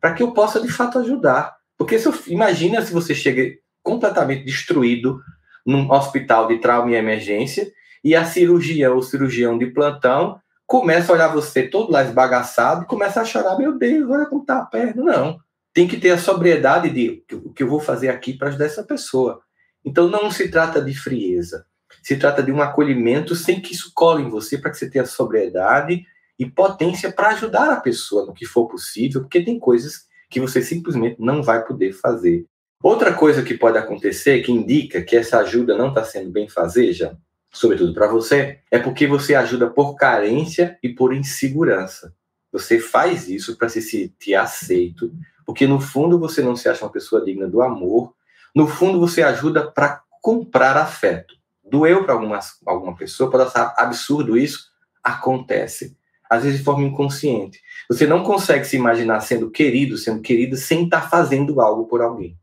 para 0.00 0.14
que 0.14 0.22
eu 0.22 0.32
possa, 0.32 0.60
de 0.60 0.68
fato, 0.68 0.98
ajudar. 0.98 1.56
Porque 1.76 1.98
se 1.98 2.06
eu, 2.06 2.14
imagina 2.26 2.82
se 2.82 2.92
você 2.92 3.14
chega 3.14 3.56
completamente 3.82 4.44
destruído 4.44 5.20
num 5.66 5.90
hospital 5.90 6.48
de 6.48 6.58
trauma 6.58 6.90
e 6.90 6.94
emergência 6.94 7.72
e 8.04 8.14
a 8.14 8.24
cirurgia 8.24 8.92
ou 8.92 9.02
cirurgião 9.02 9.56
de 9.56 9.66
plantão 9.66 10.40
começa 10.66 11.12
a 11.12 11.14
olhar 11.14 11.28
você 11.28 11.68
todo 11.68 11.92
lá 11.92 12.02
esbagaçado 12.02 12.82
e 12.82 12.86
começa 12.86 13.20
a 13.20 13.24
chorar, 13.24 13.58
meu 13.58 13.76
Deus, 13.76 14.08
olha 14.10 14.26
como 14.26 14.44
tá 14.44 14.58
a 14.58 14.64
perna. 14.64 15.02
Não. 15.02 15.38
Tem 15.74 15.86
que 15.86 15.98
ter 15.98 16.10
a 16.10 16.18
sobriedade 16.18 16.90
de 16.90 17.24
o 17.32 17.52
que 17.52 17.62
eu 17.62 17.68
vou 17.68 17.80
fazer 17.80 18.08
aqui 18.08 18.32
para 18.32 18.48
ajudar 18.48 18.66
essa 18.66 18.82
pessoa. 18.82 19.40
Então 19.84 20.08
não 20.08 20.30
se 20.30 20.48
trata 20.48 20.80
de 20.80 20.94
frieza. 20.94 21.66
Se 22.02 22.16
trata 22.16 22.42
de 22.42 22.50
um 22.50 22.62
acolhimento 22.62 23.34
sem 23.34 23.60
que 23.60 23.74
isso 23.74 23.92
cole 23.94 24.22
em 24.22 24.30
você, 24.30 24.56
para 24.56 24.70
que 24.70 24.78
você 24.78 24.88
tenha 24.88 25.04
sobriedade 25.04 26.06
e 26.42 26.50
potência 26.50 27.12
para 27.12 27.28
ajudar 27.28 27.70
a 27.70 27.80
pessoa 27.80 28.26
no 28.26 28.34
que 28.34 28.44
for 28.44 28.66
possível, 28.66 29.20
porque 29.20 29.44
tem 29.44 29.60
coisas 29.60 30.06
que 30.28 30.40
você 30.40 30.60
simplesmente 30.60 31.16
não 31.20 31.40
vai 31.40 31.64
poder 31.64 31.92
fazer. 31.92 32.46
Outra 32.82 33.14
coisa 33.14 33.44
que 33.44 33.54
pode 33.54 33.78
acontecer, 33.78 34.42
que 34.42 34.50
indica 34.50 35.02
que 35.02 35.16
essa 35.16 35.38
ajuda 35.38 35.78
não 35.78 35.90
está 35.90 36.04
sendo 36.04 36.30
bem 36.30 36.48
fazeja, 36.48 37.16
sobretudo 37.52 37.94
para 37.94 38.08
você, 38.08 38.58
é 38.72 38.78
porque 38.80 39.06
você 39.06 39.36
ajuda 39.36 39.70
por 39.70 39.94
carência 39.94 40.76
e 40.82 40.88
por 40.88 41.14
insegurança. 41.14 42.12
Você 42.50 42.80
faz 42.80 43.28
isso 43.28 43.56
para 43.56 43.68
se 43.68 43.80
sentir 43.80 44.34
aceito, 44.34 45.12
porque 45.46 45.64
no 45.64 45.80
fundo 45.80 46.18
você 46.18 46.42
não 46.42 46.56
se 46.56 46.68
acha 46.68 46.84
uma 46.84 46.90
pessoa 46.90 47.24
digna 47.24 47.46
do 47.46 47.62
amor, 47.62 48.12
no 48.52 48.66
fundo 48.66 48.98
você 48.98 49.22
ajuda 49.22 49.70
para 49.70 50.02
comprar 50.20 50.76
afeto. 50.76 51.36
Doeu 51.64 52.02
para 52.04 52.14
alguma 52.14 52.96
pessoa, 52.96 53.30
pode 53.30 53.44
achar 53.44 53.72
absurdo 53.78 54.36
isso, 54.36 54.72
acontece 55.04 55.96
às 56.32 56.44
vezes 56.44 56.60
de 56.60 56.64
forma 56.64 56.84
inconsciente. 56.84 57.60
Você 57.90 58.06
não 58.06 58.22
consegue 58.22 58.64
se 58.64 58.74
imaginar 58.74 59.20
sendo 59.20 59.50
querido, 59.50 59.98
sendo 59.98 60.22
querida, 60.22 60.56
sem 60.56 60.84
estar 60.84 61.10
fazendo 61.10 61.60
algo 61.60 61.84
por 61.84 62.00
alguém. 62.00 62.38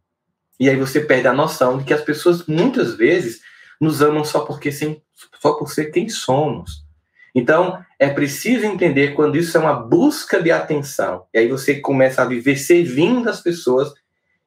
E 0.60 0.70
aí 0.70 0.76
você 0.76 1.00
perde 1.00 1.28
a 1.28 1.34
noção 1.34 1.80
de 1.80 1.86
que 1.86 1.94
as 1.94 2.02
pessoas 2.02 2.46
muitas 2.46 2.94
vezes 2.94 3.42
nos 3.82 4.00
amam 4.00 4.24
só 4.24 4.42
porque 4.42 4.70
só 4.72 5.54
por 5.54 5.72
ser 5.72 5.86
quem 5.86 6.08
somos. 6.08 6.86
Então, 7.34 7.84
é 7.98 8.10
preciso 8.10 8.64
entender 8.66 9.16
quando 9.16 9.38
isso 9.38 9.58
é 9.58 9.60
uma 9.60 9.74
busca 9.74 10.40
de 10.40 10.52
atenção. 10.52 11.26
E 11.34 11.40
aí 11.40 11.48
você 11.48 11.80
começa 11.80 12.22
a 12.22 12.26
viver 12.26 12.58
servindo 12.58 13.28
as 13.28 13.42
pessoas 13.42 13.92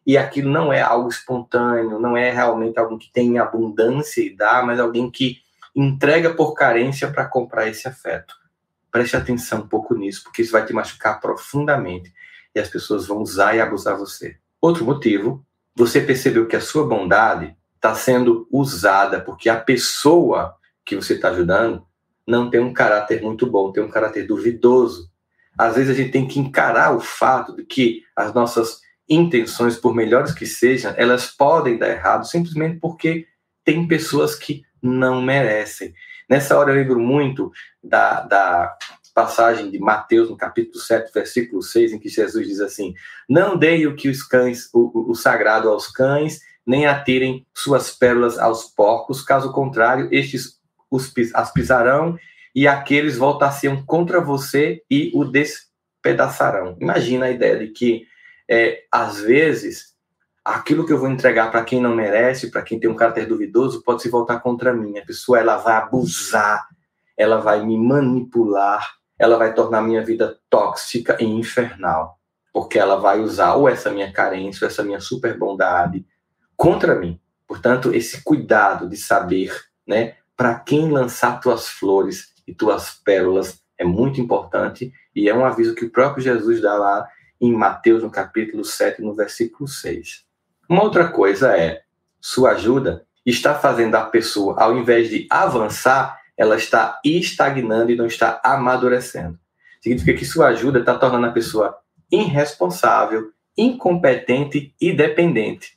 e 0.07 0.17
aquilo 0.17 0.51
não 0.51 0.73
é 0.73 0.81
algo 0.81 1.09
espontâneo, 1.09 1.99
não 1.99 2.17
é 2.17 2.31
realmente 2.31 2.79
alguém 2.79 2.99
que 2.99 3.11
tem 3.13 3.39
abundância 3.39 4.21
e 4.21 4.37
dá, 4.37 4.63
mas 4.63 4.79
alguém 4.79 5.11
que 5.11 5.39
entrega 5.75 6.33
por 6.33 6.55
carência 6.55 7.11
para 7.11 7.25
comprar 7.25 7.69
esse 7.69 7.89
afeto. 7.89 8.42
Preste 8.93 9.17
atenção 9.17 9.61
um 9.61 9.67
pouco 9.67 9.95
nisso, 9.95 10.23
porque 10.23 10.43
isso 10.43 10.53
vai 10.53 10.65
te 10.65 10.73
machucar 10.73 11.21
profundamente 11.21 12.13
e 12.55 12.61
as 12.61 12.69
pessoas 12.69 13.07
vão 13.07 13.19
usar 13.19 13.57
e 13.57 13.61
abusar 13.61 13.97
você. 13.97 14.37
Outro 14.61 14.85
motivo, 14.85 15.45
você 15.75 16.01
percebeu 16.01 16.47
que 16.47 16.55
a 16.55 16.61
sua 16.61 16.87
bondade 16.87 17.57
está 17.75 17.95
sendo 17.95 18.47
usada 18.53 19.21
porque 19.21 19.49
a 19.49 19.59
pessoa 19.59 20.55
que 20.85 20.95
você 20.95 21.15
está 21.15 21.31
ajudando 21.31 21.85
não 22.27 22.51
tem 22.51 22.61
um 22.61 22.73
caráter 22.73 23.23
muito 23.23 23.51
bom, 23.51 23.73
tem 23.73 23.83
um 23.83 23.91
caráter 23.91 24.27
duvidoso. 24.27 25.11
Às 25.59 25.75
vezes 25.75 25.91
a 25.91 25.95
gente 25.95 26.13
tem 26.13 26.29
que 26.29 26.39
encarar 26.39 26.95
o 26.95 27.01
fato 27.01 27.57
de 27.57 27.65
que 27.65 28.03
as 28.15 28.33
nossas 28.33 28.81
intenções, 29.09 29.77
por 29.77 29.95
melhores 29.95 30.33
que 30.33 30.47
sejam, 30.47 30.95
elas 30.97 31.27
podem 31.27 31.79
dar 31.79 31.91
errado 31.91 32.27
simplesmente 32.27 32.79
porque 32.79 33.27
tem 33.65 33.89
pessoas 33.89 34.35
que 34.35 34.63
não 34.83 35.23
merecem. 35.23 35.95
Nessa 36.33 36.59
hora 36.59 36.71
eu 36.71 36.77
lembro 36.77 36.99
muito 36.99 37.53
da, 37.85 38.23
da 38.23 38.75
passagem 39.15 39.71
de 39.71 39.79
Mateus, 39.79 40.31
no 40.31 40.37
capítulo 40.39 40.83
7, 40.83 41.13
versículo 41.13 41.61
6, 41.61 41.93
em 41.93 41.99
que 41.99 42.09
Jesus 42.09 42.47
diz 42.47 42.59
assim: 42.59 42.95
Não 43.29 43.55
deem 43.55 43.87
o 43.87 43.95
que 43.95 44.09
os 44.09 44.23
cães, 44.23 44.71
o, 44.73 45.11
o 45.11 45.15
sagrado 45.15 45.69
aos 45.69 45.89
cães, 45.89 46.41
nem 46.67 46.87
atirem 46.87 47.47
suas 47.55 47.91
pérolas 47.91 48.39
aos 48.39 48.65
porcos, 48.65 49.21
caso 49.21 49.53
contrário, 49.53 50.09
estes 50.11 50.59
os, 50.91 51.13
as 51.35 51.53
pisarão 51.53 52.19
e 52.55 52.67
aqueles 52.67 53.19
voltar-se-ão 53.19 53.85
contra 53.85 54.19
você 54.19 54.83
e 54.91 55.13
o 55.15 55.27
despedaçarão. 55.27 56.79
Imagina 56.81 57.27
a 57.27 57.31
ideia 57.31 57.59
de 57.59 57.69
que, 57.73 58.07
é, 58.49 58.85
às 58.91 59.21
vezes, 59.21 59.92
aquilo 60.45 60.85
que 60.85 60.93
eu 60.93 60.99
vou 60.99 61.09
entregar 61.09 61.51
para 61.51 61.65
quem 61.65 61.81
não 61.81 61.95
merece, 61.95 62.51
para 62.51 62.63
quem 62.63 62.79
tem 62.79 62.91
um 62.91 62.97
caráter 62.97 63.27
duvidoso, 63.27 63.83
pode 63.83 64.03
se 64.03 64.09
voltar 64.09 64.41
contra 64.41 64.73
mim. 64.73 64.99
A 64.99 65.05
pessoa 65.05 65.39
ela 65.39 65.57
vai 65.57 65.77
abusar, 65.77 66.67
ela 67.17 67.39
vai 67.39 67.65
me 67.65 67.79
manipular, 67.79 68.97
ela 69.19 69.37
vai 69.37 69.55
tornar 69.55 69.83
minha 69.83 70.05
vida 70.05 70.39
tóxica 70.51 71.17
e 71.21 71.25
infernal, 71.25 72.19
porque 72.53 72.79
ela 72.79 72.97
vai 72.97 73.21
usar 73.21 73.55
ou 73.55 73.69
essa 73.69 73.91
minha 73.91 74.13
carência, 74.13 74.65
ou 74.65 74.71
essa 74.71 74.83
minha 74.83 75.01
super 75.01 75.39
bondade 75.39 76.05
contra 76.57 76.95
mim. 76.95 77.21
Portanto, 77.47 77.95
esse 77.95 78.23
cuidado 78.23 78.89
de 78.89 78.97
saber, 78.97 79.55
né, 79.87 80.17
para 80.37 80.59
quem 80.59 80.91
lançar 80.91 81.41
tuas 81.41 81.69
flores 81.69 82.33
e 82.47 82.55
tuas 82.55 82.91
pérolas 83.05 83.63
é 83.79 83.85
muito 83.85 84.21
importante 84.21 84.93
e 85.15 85.29
é 85.29 85.35
um 85.35 85.45
aviso 85.45 85.75
que 85.75 85.85
o 85.85 85.91
próprio 85.91 86.25
Jesus 86.25 86.61
dá 86.61 86.75
lá 86.75 87.07
em 87.41 87.53
Mateus, 87.53 88.03
no 88.03 88.11
capítulo 88.11 88.65
7, 88.65 89.03
no 89.03 89.15
versículo 89.15 89.69
6. 89.69 90.32
Uma 90.73 90.85
outra 90.85 91.07
coisa 91.07 91.55
é, 91.55 91.83
sua 92.19 92.53
ajuda 92.53 93.05
está 93.27 93.55
fazendo 93.55 93.95
a 93.95 94.07
pessoa, 94.07 94.57
ao 94.59 94.75
invés 94.75 95.11
de 95.11 95.27
avançar, 95.29 96.19
ela 96.35 96.57
está 96.57 96.99
estagnando 97.05 97.93
e 97.93 97.95
não 97.95 98.07
está 98.07 98.41
amadurecendo. 98.43 99.39
Significa 99.83 100.15
que 100.15 100.25
sua 100.25 100.47
ajuda 100.47 100.79
está 100.79 100.97
tornando 100.97 101.27
a 101.27 101.31
pessoa 101.31 101.77
irresponsável, 102.11 103.33
incompetente 103.55 104.75
e 104.81 104.95
dependente. 104.95 105.77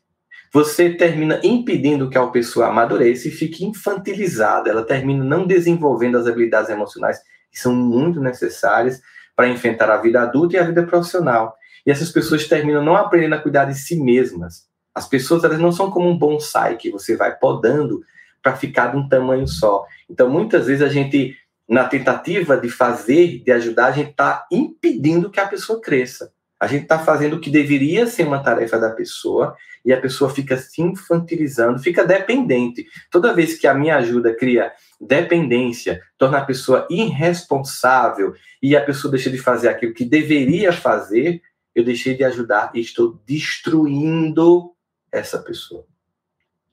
Você 0.53 0.91
termina 0.91 1.41
impedindo 1.43 2.09
que 2.09 2.17
a 2.17 2.25
pessoa 2.27 2.67
amadureça 2.67 3.27
e 3.27 3.31
fique 3.31 3.65
infantilizada. 3.65 4.69
Ela 4.69 4.85
termina 4.85 5.25
não 5.25 5.45
desenvolvendo 5.45 6.17
as 6.17 6.25
habilidades 6.25 6.69
emocionais 6.69 7.19
que 7.51 7.59
são 7.59 7.75
muito 7.75 8.21
necessárias 8.21 9.01
para 9.35 9.49
enfrentar 9.49 9.89
a 9.89 9.97
vida 9.97 10.21
adulta 10.21 10.55
e 10.55 10.57
a 10.57 10.63
vida 10.63 10.83
profissional. 10.83 11.53
E 11.85 11.91
essas 11.91 12.13
pessoas 12.13 12.47
terminam 12.47 12.81
não 12.81 12.95
aprendendo 12.95 13.35
a 13.35 13.41
cuidar 13.41 13.65
de 13.65 13.75
si 13.75 14.01
mesmas. 14.01 14.73
As 14.95 15.07
pessoas 15.07 15.43
elas 15.43 15.59
não 15.59 15.71
são 15.71 15.91
como 15.91 16.09
um 16.09 16.17
bonsai 16.17 16.77
que 16.77 16.89
você 16.89 17.17
vai 17.17 17.35
podando 17.37 18.01
para 18.41 18.55
ficar 18.55 18.87
de 18.87 18.97
um 18.97 19.09
tamanho 19.09 19.47
só. 19.47 19.85
Então, 20.09 20.29
muitas 20.29 20.67
vezes 20.67 20.81
a 20.81 20.87
gente, 20.87 21.35
na 21.67 21.83
tentativa 21.83 22.55
de 22.55 22.69
fazer, 22.69 23.43
de 23.43 23.51
ajudar, 23.51 23.87
a 23.87 23.91
gente 23.91 24.11
está 24.11 24.47
impedindo 24.51 25.29
que 25.29 25.39
a 25.39 25.47
pessoa 25.47 25.81
cresça. 25.81 26.31
A 26.59 26.67
gente 26.67 26.83
está 26.83 26.97
fazendo 26.97 27.35
o 27.35 27.41
que 27.41 27.49
deveria 27.49 28.07
ser 28.07 28.25
uma 28.25 28.41
tarefa 28.41 28.79
da 28.79 28.89
pessoa 28.91 29.55
e 29.83 29.91
a 29.91 29.99
pessoa 29.99 30.29
fica 30.29 30.55
se 30.57 30.81
infantilizando, 30.81 31.79
fica 31.79 32.05
dependente. 32.05 32.87
Toda 33.11 33.33
vez 33.33 33.57
que 33.57 33.67
a 33.67 33.73
minha 33.73 33.97
ajuda 33.97 34.33
cria 34.33 34.71
dependência, 34.99 36.01
torna 36.17 36.37
a 36.37 36.45
pessoa 36.45 36.87
irresponsável 36.89 38.33
e 38.61 38.75
a 38.75 38.81
pessoa 38.81 39.11
deixa 39.11 39.29
de 39.29 39.37
fazer 39.37 39.67
aquilo 39.67 39.93
que 39.93 40.05
deveria 40.05 40.71
fazer, 40.71 41.41
eu 41.73 41.83
deixei 41.83 42.15
de 42.15 42.23
ajudar 42.23 42.71
e 42.73 42.79
estou 42.79 43.19
destruindo 43.25 44.74
essa 45.17 45.39
pessoa. 45.39 45.85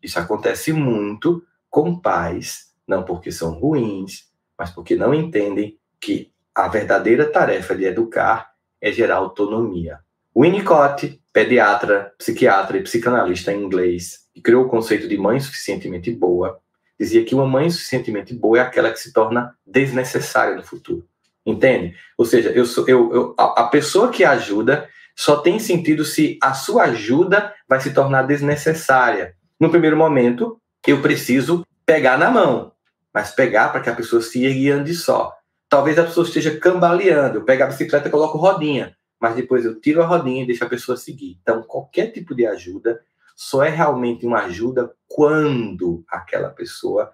Isso 0.03 0.19
acontece 0.19 0.73
muito 0.73 1.45
com 1.71 1.99
pais, 1.99 2.73
não 2.87 3.05
porque 3.05 3.31
são 3.31 3.53
ruins, 3.53 4.31
mas 4.59 4.71
porque 4.71 4.97
não 4.97 5.15
entendem 5.15 5.79
que 6.01 6.33
a 6.55 6.69
verdadeira 6.69 7.31
tarefa 7.31 7.75
de 7.75 7.85
educar 7.85 8.53
é 8.81 8.91
gerar 8.93 9.17
autonomia. 9.17 10.01
Winnicott, 10.37 11.21
pediatra, 11.33 12.13
psiquiatra 12.19 12.79
e 12.79 12.83
psicanalista 12.83 13.53
em 13.53 13.63
inglês, 13.63 14.27
que 14.35 14.41
criou 14.41 14.65
o 14.65 14.69
conceito 14.69 15.09
de 15.09 15.17
mãe 15.17 15.39
suficientemente 15.39 16.11
boa, 16.11 16.61
dizia 16.99 17.25
que 17.25 17.35
uma 17.35 17.47
mãe 17.47 17.71
suficientemente 17.71 18.35
boa 18.35 18.59
é 18.59 18.61
aquela 18.61 18.91
que 18.91 18.99
se 18.99 19.13
torna 19.13 19.57
desnecessária 19.67 20.57
no 20.57 20.63
futuro. 20.63 21.07
Entende? 21.45 21.97
Ou 22.17 22.25
seja, 22.25 22.51
eu 22.51 22.65
sou, 22.65 22.89
eu, 22.89 23.13
eu, 23.13 23.35
a 23.37 23.65
pessoa 23.65 24.11
que 24.11 24.25
ajuda 24.25 24.89
só 25.17 25.37
tem 25.37 25.59
sentido 25.59 26.05
se 26.05 26.39
a 26.43 26.55
sua 26.55 26.85
ajuda 26.85 27.55
vai 27.69 27.81
se 27.81 27.93
tornar 27.93 28.23
desnecessária. 28.23 29.35
No 29.59 29.71
primeiro 29.71 29.97
momento, 29.97 30.61
eu 30.87 31.01
preciso 31.01 31.67
pegar 31.87 32.19
na 32.19 32.31
mão, 32.31 32.73
mas 33.13 33.31
pegar 33.31 33.69
para 33.69 33.81
que 33.81 33.91
a 33.91 33.95
pessoa 33.95 34.23
se 34.23 34.71
ande 34.71 34.95
só. 34.95 35.33
Talvez 35.69 35.99
a 35.99 36.05
pessoa 36.05 36.27
esteja 36.27 36.59
cambaleando, 36.59 37.39
eu 37.39 37.45
pego 37.45 37.63
a 37.63 37.67
bicicleta 37.67 38.09
e 38.09 38.11
coloco 38.11 38.39
rodinha, 38.39 38.97
mas 39.21 39.35
depois 39.35 39.65
eu 39.65 39.81
tiro 39.81 40.03
a 40.03 40.07
rodinha 40.07 40.43
e 40.43 40.47
deixo 40.47 40.65
a 40.65 40.69
pessoa 40.69 40.97
seguir. 40.97 41.39
Então, 41.41 41.63
qualquer 41.63 42.09
tipo 42.09 42.35
de 42.35 42.47
ajuda 42.47 43.01
só 43.37 43.63
é 43.63 43.69
realmente 43.69 44.27
uma 44.27 44.41
ajuda 44.41 44.93
quando 45.09 46.05
aquela 46.09 46.51
pessoa 46.51 47.13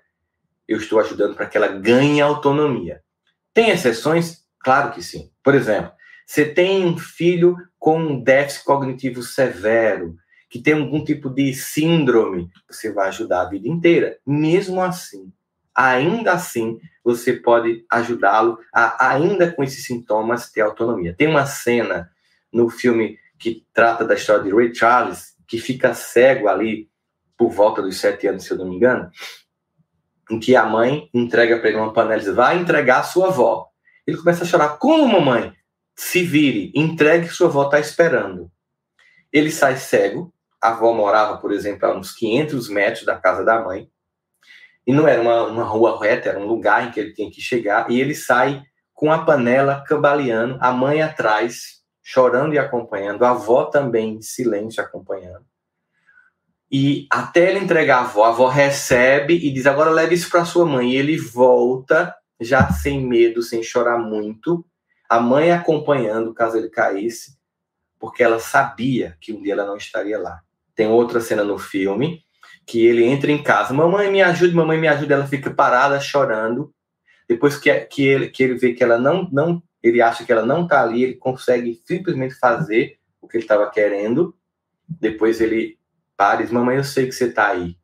eu 0.66 0.78
estou 0.78 1.00
ajudando 1.00 1.34
para 1.34 1.46
que 1.46 1.56
ela 1.56 1.68
ganhe 1.68 2.20
autonomia. 2.20 3.02
Tem 3.54 3.70
exceções? 3.70 4.44
Claro 4.60 4.92
que 4.92 5.02
sim. 5.02 5.30
Por 5.42 5.54
exemplo, 5.54 5.92
você 6.26 6.44
tem 6.44 6.84
um 6.84 6.98
filho 6.98 7.56
com 7.78 7.98
um 7.98 8.20
déficit 8.20 8.64
cognitivo 8.64 9.22
severo, 9.22 10.16
que 10.50 10.60
tem 10.60 10.74
algum 10.74 11.04
tipo 11.04 11.28
de 11.28 11.52
síndrome, 11.54 12.50
você 12.68 12.92
vai 12.92 13.08
ajudar 13.08 13.42
a 13.42 13.48
vida 13.48 13.68
inteira. 13.68 14.18
Mesmo 14.26 14.80
assim, 14.80 15.32
ainda 15.74 16.32
assim, 16.32 16.80
você 17.04 17.34
pode 17.34 17.84
ajudá-lo 17.90 18.58
a, 18.72 19.10
ainda 19.10 19.52
com 19.52 19.62
esses 19.62 19.84
sintomas, 19.84 20.50
ter 20.50 20.62
autonomia. 20.62 21.14
Tem 21.14 21.28
uma 21.28 21.46
cena 21.46 22.10
no 22.52 22.68
filme 22.70 23.18
que 23.38 23.64
trata 23.72 24.04
da 24.04 24.14
história 24.14 24.42
de 24.42 24.54
Ray 24.54 24.74
Charles, 24.74 25.34
que 25.46 25.58
fica 25.58 25.94
cego 25.94 26.48
ali 26.48 26.90
por 27.36 27.50
volta 27.50 27.80
dos 27.80 27.96
sete 27.98 28.26
anos, 28.26 28.44
se 28.44 28.50
eu 28.50 28.58
não 28.58 28.68
me 28.68 28.76
engano, 28.76 29.10
em 30.30 30.40
que 30.40 30.56
a 30.56 30.66
mãe 30.66 31.08
entrega 31.14 31.58
para 31.58 31.68
ele 31.68 31.78
uma 31.78 31.92
panela 31.92 32.20
e 32.20 32.24
diz: 32.24 32.34
vai 32.34 32.58
entregar 32.58 33.00
a 33.00 33.04
sua 33.04 33.28
avó. 33.28 33.68
Ele 34.06 34.16
começa 34.16 34.42
a 34.42 34.46
chorar: 34.46 34.78
como, 34.78 35.06
mamãe? 35.06 35.54
Se 35.98 36.22
vire, 36.22 36.70
entregue 36.76 37.26
sua 37.26 37.48
avó 37.48 37.64
está 37.64 37.80
esperando. 37.80 38.48
Ele 39.32 39.50
sai 39.50 39.76
cego. 39.76 40.32
A 40.62 40.68
avó 40.68 40.92
morava, 40.92 41.38
por 41.38 41.52
exemplo, 41.52 41.88
a 41.88 41.92
uns 41.92 42.12
500 42.12 42.68
metros 42.68 43.04
da 43.04 43.16
casa 43.16 43.44
da 43.44 43.60
mãe. 43.60 43.90
E 44.86 44.92
não 44.92 45.08
era 45.08 45.20
uma, 45.20 45.42
uma 45.46 45.64
rua 45.64 46.00
reta, 46.00 46.28
era 46.28 46.38
um 46.38 46.46
lugar 46.46 46.86
em 46.86 46.92
que 46.92 47.00
ele 47.00 47.12
tinha 47.12 47.28
que 47.28 47.40
chegar. 47.40 47.90
E 47.90 48.00
ele 48.00 48.14
sai 48.14 48.62
com 48.94 49.10
a 49.10 49.24
panela 49.24 49.82
cambaleando, 49.84 50.56
a 50.60 50.70
mãe 50.70 51.02
atrás, 51.02 51.82
chorando 52.00 52.54
e 52.54 52.58
acompanhando, 52.60 53.24
a 53.24 53.30
avó 53.30 53.64
também 53.64 54.14
em 54.14 54.22
silêncio 54.22 54.80
acompanhando. 54.80 55.44
E 56.70 57.08
até 57.10 57.50
ele 57.50 57.58
entregar 57.58 57.98
a 57.98 58.02
avó, 58.02 58.24
a 58.24 58.28
avó 58.28 58.46
recebe 58.46 59.34
e 59.34 59.50
diz: 59.50 59.66
agora 59.66 59.90
leve 59.90 60.14
isso 60.14 60.30
para 60.30 60.44
sua 60.44 60.64
mãe. 60.64 60.92
E 60.92 60.96
ele 60.96 61.18
volta, 61.18 62.14
já 62.40 62.70
sem 62.70 63.04
medo, 63.04 63.42
sem 63.42 63.64
chorar 63.64 63.98
muito, 63.98 64.64
a 65.08 65.20
mãe 65.20 65.50
acompanhando 65.50 66.34
caso 66.34 66.58
ele 66.58 66.68
caísse, 66.68 67.38
porque 67.98 68.22
ela 68.22 68.38
sabia 68.38 69.16
que 69.20 69.32
um 69.32 69.42
dia 69.42 69.54
ela 69.54 69.66
não 69.66 69.76
estaria 69.76 70.18
lá. 70.18 70.40
Tem 70.74 70.86
outra 70.86 71.20
cena 71.20 71.42
no 71.42 71.58
filme 71.58 72.22
que 72.66 72.84
ele 72.84 73.04
entra 73.04 73.32
em 73.32 73.42
casa, 73.42 73.72
mamãe 73.72 74.10
me 74.12 74.20
ajude, 74.20 74.54
mamãe 74.54 74.78
me 74.78 74.88
ajude, 74.88 75.12
ela 75.12 75.26
fica 75.26 75.50
parada 75.50 75.98
chorando. 75.98 76.72
Depois 77.26 77.56
que, 77.56 77.74
que, 77.86 78.06
ele, 78.06 78.28
que 78.28 78.42
ele 78.42 78.54
vê 78.54 78.74
que 78.74 78.84
ela 78.84 78.98
não, 78.98 79.28
não 79.32 79.62
ele 79.82 80.02
acha 80.02 80.24
que 80.24 80.32
ela 80.32 80.44
não 80.44 80.64
está 80.64 80.82
ali, 80.82 81.02
ele 81.02 81.14
consegue 81.14 81.80
simplesmente 81.84 82.34
fazer 82.34 82.98
o 83.20 83.28
que 83.28 83.36
ele 83.36 83.44
estava 83.44 83.70
querendo. 83.70 84.34
Depois 84.88 85.40
ele 85.40 85.78
para 86.16 86.40
e 86.40 86.44
diz: 86.44 86.52
Mamãe, 86.52 86.76
eu 86.76 86.84
sei 86.84 87.06
que 87.06 87.12
você 87.12 87.26
está 87.26 87.48
aí. 87.48 87.76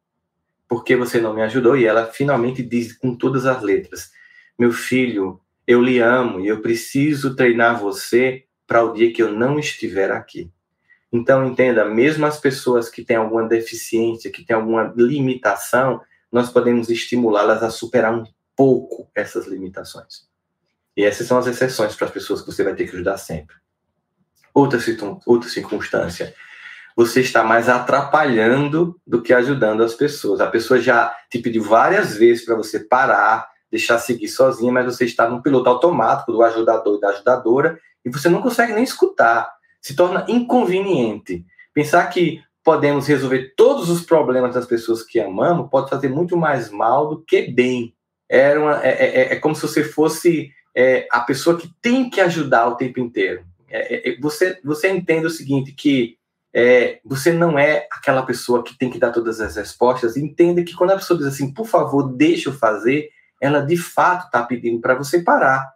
Por 0.68 0.82
que 0.82 0.96
você 0.96 1.20
não 1.20 1.34
me 1.34 1.42
ajudou? 1.42 1.76
E 1.76 1.86
ela 1.86 2.06
finalmente 2.06 2.62
diz 2.62 2.92
com 2.92 3.16
todas 3.16 3.46
as 3.46 3.62
letras: 3.62 4.10
Meu 4.58 4.72
filho, 4.72 5.40
eu 5.66 5.82
lhe 5.82 5.98
amo 5.98 6.40
e 6.40 6.48
eu 6.48 6.60
preciso 6.60 7.34
treinar 7.34 7.80
você 7.80 8.44
para 8.66 8.82
o 8.82 8.92
dia 8.92 9.12
que 9.12 9.22
eu 9.22 9.32
não 9.32 9.58
estiver 9.58 10.10
aqui. 10.10 10.50
Então, 11.12 11.46
entenda, 11.46 11.84
mesmo 11.84 12.26
as 12.26 12.40
pessoas 12.40 12.88
que 12.88 13.04
têm 13.04 13.16
alguma 13.16 13.46
deficiência, 13.46 14.30
que 14.30 14.44
têm 14.44 14.56
alguma 14.56 14.92
limitação, 14.96 16.00
nós 16.30 16.50
podemos 16.50 16.90
estimulá-las 16.90 17.62
a 17.62 17.70
superar 17.70 18.12
um 18.12 18.24
pouco 18.56 19.08
essas 19.14 19.46
limitações. 19.46 20.28
E 20.96 21.04
essas 21.04 21.26
são 21.26 21.38
as 21.38 21.46
exceções 21.46 21.94
para 21.94 22.06
as 22.06 22.12
pessoas 22.12 22.40
que 22.40 22.46
você 22.46 22.64
vai 22.64 22.74
ter 22.74 22.84
que 22.86 22.94
ajudar 22.94 23.16
sempre. 23.18 23.54
Outra, 24.52 24.78
outra 25.26 25.48
circunstância, 25.48 26.34
você 26.96 27.20
está 27.20 27.42
mais 27.42 27.68
atrapalhando 27.68 29.00
do 29.06 29.22
que 29.22 29.32
ajudando 29.32 29.82
as 29.82 29.94
pessoas. 29.94 30.40
A 30.40 30.46
pessoa 30.48 30.80
já 30.80 31.14
te 31.30 31.38
pediu 31.38 31.62
várias 31.62 32.16
vezes 32.16 32.44
para 32.44 32.54
você 32.54 32.80
parar, 32.80 33.48
deixar 33.74 33.98
seguir 33.98 34.28
sozinha, 34.28 34.70
mas 34.70 34.86
você 34.86 35.04
está 35.04 35.28
no 35.28 35.42
piloto 35.42 35.68
automático 35.68 36.30
do 36.30 36.42
ajudador 36.44 36.96
e 36.96 37.00
da 37.00 37.08
ajudadora 37.08 37.80
e 38.04 38.10
você 38.10 38.28
não 38.28 38.40
consegue 38.40 38.72
nem 38.72 38.84
escutar. 38.84 39.52
Se 39.82 39.96
torna 39.96 40.24
inconveniente. 40.28 41.44
Pensar 41.74 42.06
que 42.06 42.40
podemos 42.62 43.08
resolver 43.08 43.52
todos 43.56 43.90
os 43.90 44.02
problemas 44.02 44.54
das 44.54 44.64
pessoas 44.64 45.02
que 45.02 45.18
amamos 45.18 45.68
pode 45.68 45.90
fazer 45.90 46.08
muito 46.08 46.36
mais 46.36 46.70
mal 46.70 47.08
do 47.08 47.22
que 47.22 47.50
bem. 47.50 47.92
Era 48.28 48.60
uma, 48.60 48.86
é, 48.86 48.90
é, 48.90 49.06
é, 49.06 49.32
é 49.32 49.36
como 49.36 49.56
se 49.56 49.62
você 49.62 49.82
fosse 49.82 50.52
é, 50.72 51.08
a 51.10 51.20
pessoa 51.20 51.58
que 51.58 51.68
tem 51.82 52.08
que 52.08 52.20
ajudar 52.20 52.68
o 52.68 52.76
tempo 52.76 53.00
inteiro. 53.00 53.44
É, 53.68 54.10
é, 54.10 54.20
você, 54.20 54.60
você 54.62 54.88
entende 54.88 55.26
o 55.26 55.30
seguinte, 55.30 55.72
que 55.72 56.16
você 57.04 57.32
não 57.32 57.58
é 57.58 57.88
aquela 57.90 58.22
pessoa 58.22 58.62
que 58.62 58.78
tem 58.78 58.88
que 58.88 59.00
dar 59.00 59.10
todas 59.10 59.40
as 59.40 59.56
respostas. 59.56 60.16
Entenda 60.16 60.62
que 60.62 60.72
quando 60.72 60.92
a 60.92 60.96
pessoa 60.96 61.18
diz 61.18 61.26
assim, 61.26 61.52
por 61.52 61.66
favor, 61.66 62.04
deixa 62.16 62.48
eu 62.48 62.52
fazer, 62.52 63.10
ela 63.44 63.60
de 63.60 63.76
fato 63.76 64.24
está 64.24 64.42
pedindo 64.42 64.80
para 64.80 64.94
você 64.94 65.22
parar. 65.22 65.74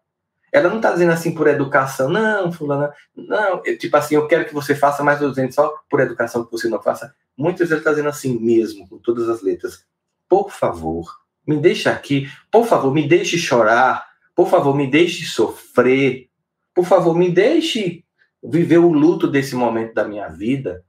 Ela 0.50 0.70
não 0.70 0.76
está 0.76 0.90
dizendo 0.90 1.12
assim 1.12 1.34
por 1.34 1.46
educação, 1.46 2.08
não, 2.08 2.50
fulana, 2.50 2.90
não, 3.14 3.62
tipo 3.62 3.94
assim, 3.94 4.14
eu 4.14 4.26
quero 4.26 4.46
que 4.46 4.54
você 4.54 4.74
faça, 4.74 5.04
mas 5.04 5.20
eu 5.20 5.28
dizendo 5.28 5.52
só 5.52 5.74
por 5.90 6.00
educação 6.00 6.46
que 6.46 6.50
você 6.50 6.66
não 6.66 6.80
faça. 6.80 7.14
Muitas 7.36 7.68
vezes 7.68 7.82
está 7.82 7.90
dizendo 7.90 8.08
assim 8.08 8.38
mesmo, 8.40 8.88
com 8.88 8.96
todas 8.96 9.28
as 9.28 9.42
letras. 9.42 9.84
Por 10.26 10.50
favor, 10.50 11.14
me 11.46 11.58
deixa 11.58 11.90
aqui, 11.92 12.26
por 12.50 12.64
favor, 12.64 12.90
me 12.90 13.06
deixe 13.06 13.36
chorar, 13.36 14.06
por 14.34 14.48
favor, 14.48 14.74
me 14.74 14.90
deixe 14.90 15.26
sofrer. 15.26 16.30
Por 16.74 16.86
favor, 16.86 17.14
me 17.14 17.30
deixe 17.30 18.02
viver 18.42 18.78
o 18.78 18.90
luto 18.90 19.28
desse 19.28 19.54
momento 19.54 19.92
da 19.92 20.08
minha 20.08 20.28
vida. 20.28 20.82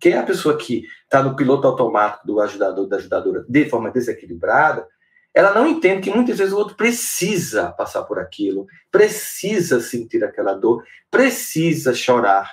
Quem 0.00 0.14
é 0.14 0.18
a 0.18 0.22
pessoa 0.22 0.56
que 0.56 0.86
está 1.04 1.22
no 1.22 1.36
piloto 1.36 1.66
automático 1.66 2.26
do 2.26 2.40
ajudador, 2.40 2.88
da 2.88 2.96
ajudadora, 2.96 3.44
de 3.46 3.68
forma 3.68 3.90
desequilibrada, 3.90 4.86
ela 5.34 5.54
não 5.54 5.66
entende 5.66 6.02
que 6.02 6.14
muitas 6.14 6.38
vezes 6.38 6.52
o 6.52 6.58
outro 6.58 6.76
precisa 6.76 7.72
passar 7.72 8.02
por 8.02 8.18
aquilo, 8.18 8.66
precisa 8.90 9.80
sentir 9.80 10.22
aquela 10.22 10.54
dor, 10.54 10.84
precisa 11.10 11.94
chorar. 11.94 12.52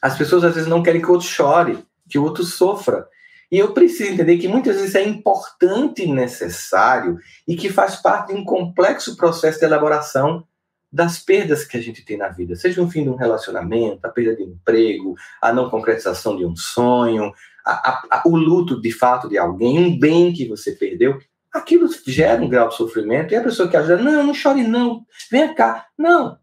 As 0.00 0.16
pessoas 0.16 0.44
às 0.44 0.54
vezes 0.54 0.68
não 0.68 0.82
querem 0.82 1.00
que 1.00 1.08
o 1.08 1.12
outro 1.12 1.26
chore, 1.26 1.84
que 2.08 2.18
o 2.18 2.22
outro 2.22 2.44
sofra. 2.44 3.06
E 3.50 3.58
eu 3.58 3.72
preciso 3.72 4.12
entender 4.12 4.38
que 4.38 4.48
muitas 4.48 4.76
vezes 4.76 4.94
é 4.94 5.04
importante 5.04 6.02
e 6.02 6.12
necessário 6.12 7.18
e 7.46 7.54
que 7.54 7.70
faz 7.70 7.96
parte 7.96 8.32
de 8.32 8.40
um 8.40 8.44
complexo 8.44 9.16
processo 9.16 9.58
de 9.60 9.66
elaboração 9.66 10.46
das 10.90 11.18
perdas 11.18 11.64
que 11.64 11.76
a 11.76 11.80
gente 11.80 12.04
tem 12.04 12.16
na 12.16 12.28
vida, 12.28 12.56
seja 12.56 12.82
o 12.82 12.88
fim 12.88 13.02
de 13.02 13.10
um 13.10 13.16
relacionamento, 13.16 14.06
a 14.06 14.08
perda 14.08 14.36
de 14.36 14.44
emprego, 14.44 15.14
a 15.42 15.52
não 15.52 15.68
concretização 15.68 16.36
de 16.36 16.44
um 16.44 16.56
sonho, 16.56 17.32
a, 17.64 17.72
a, 17.72 18.02
a, 18.10 18.22
o 18.24 18.36
luto 18.36 18.80
de 18.80 18.90
fato 18.92 19.28
de 19.28 19.36
alguém, 19.36 19.78
um 19.78 19.98
bem 19.98 20.32
que 20.32 20.48
você 20.48 20.72
perdeu, 20.72 21.18
aquilo 21.52 21.88
gera 22.06 22.42
um 22.42 22.48
grau 22.48 22.68
de 22.68 22.76
sofrimento 22.76 23.32
e 23.32 23.36
a 23.36 23.42
pessoa 23.42 23.68
que 23.68 23.76
ajuda, 23.76 23.98
não, 23.98 24.26
não 24.26 24.34
chore 24.34 24.62
não, 24.62 25.04
venha 25.30 25.54
cá, 25.54 25.86
não, 25.98 26.38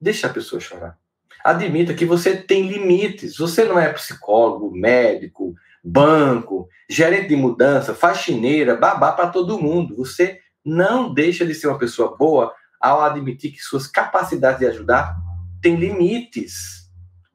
deixa 0.00 0.26
a 0.26 0.32
pessoa 0.32 0.60
chorar. 0.60 0.98
Admita 1.44 1.92
que 1.92 2.06
você 2.06 2.34
tem 2.36 2.68
limites, 2.68 3.36
você 3.36 3.64
não 3.64 3.78
é 3.78 3.92
psicólogo, 3.92 4.70
médico, 4.70 5.54
banco, 5.84 6.66
gerente 6.88 7.28
de 7.28 7.36
mudança, 7.36 7.94
faxineira, 7.94 8.74
babá 8.74 9.12
para 9.12 9.28
todo 9.28 9.60
mundo. 9.60 9.94
Você 9.96 10.40
não 10.64 11.12
deixa 11.12 11.44
de 11.44 11.54
ser 11.54 11.66
uma 11.66 11.78
pessoa 11.78 12.16
boa 12.16 12.54
ao 12.80 13.02
admitir 13.02 13.52
que 13.52 13.58
suas 13.58 13.86
capacidades 13.86 14.60
de 14.60 14.66
ajudar 14.66 15.14
têm 15.60 15.76
limites. 15.76 16.90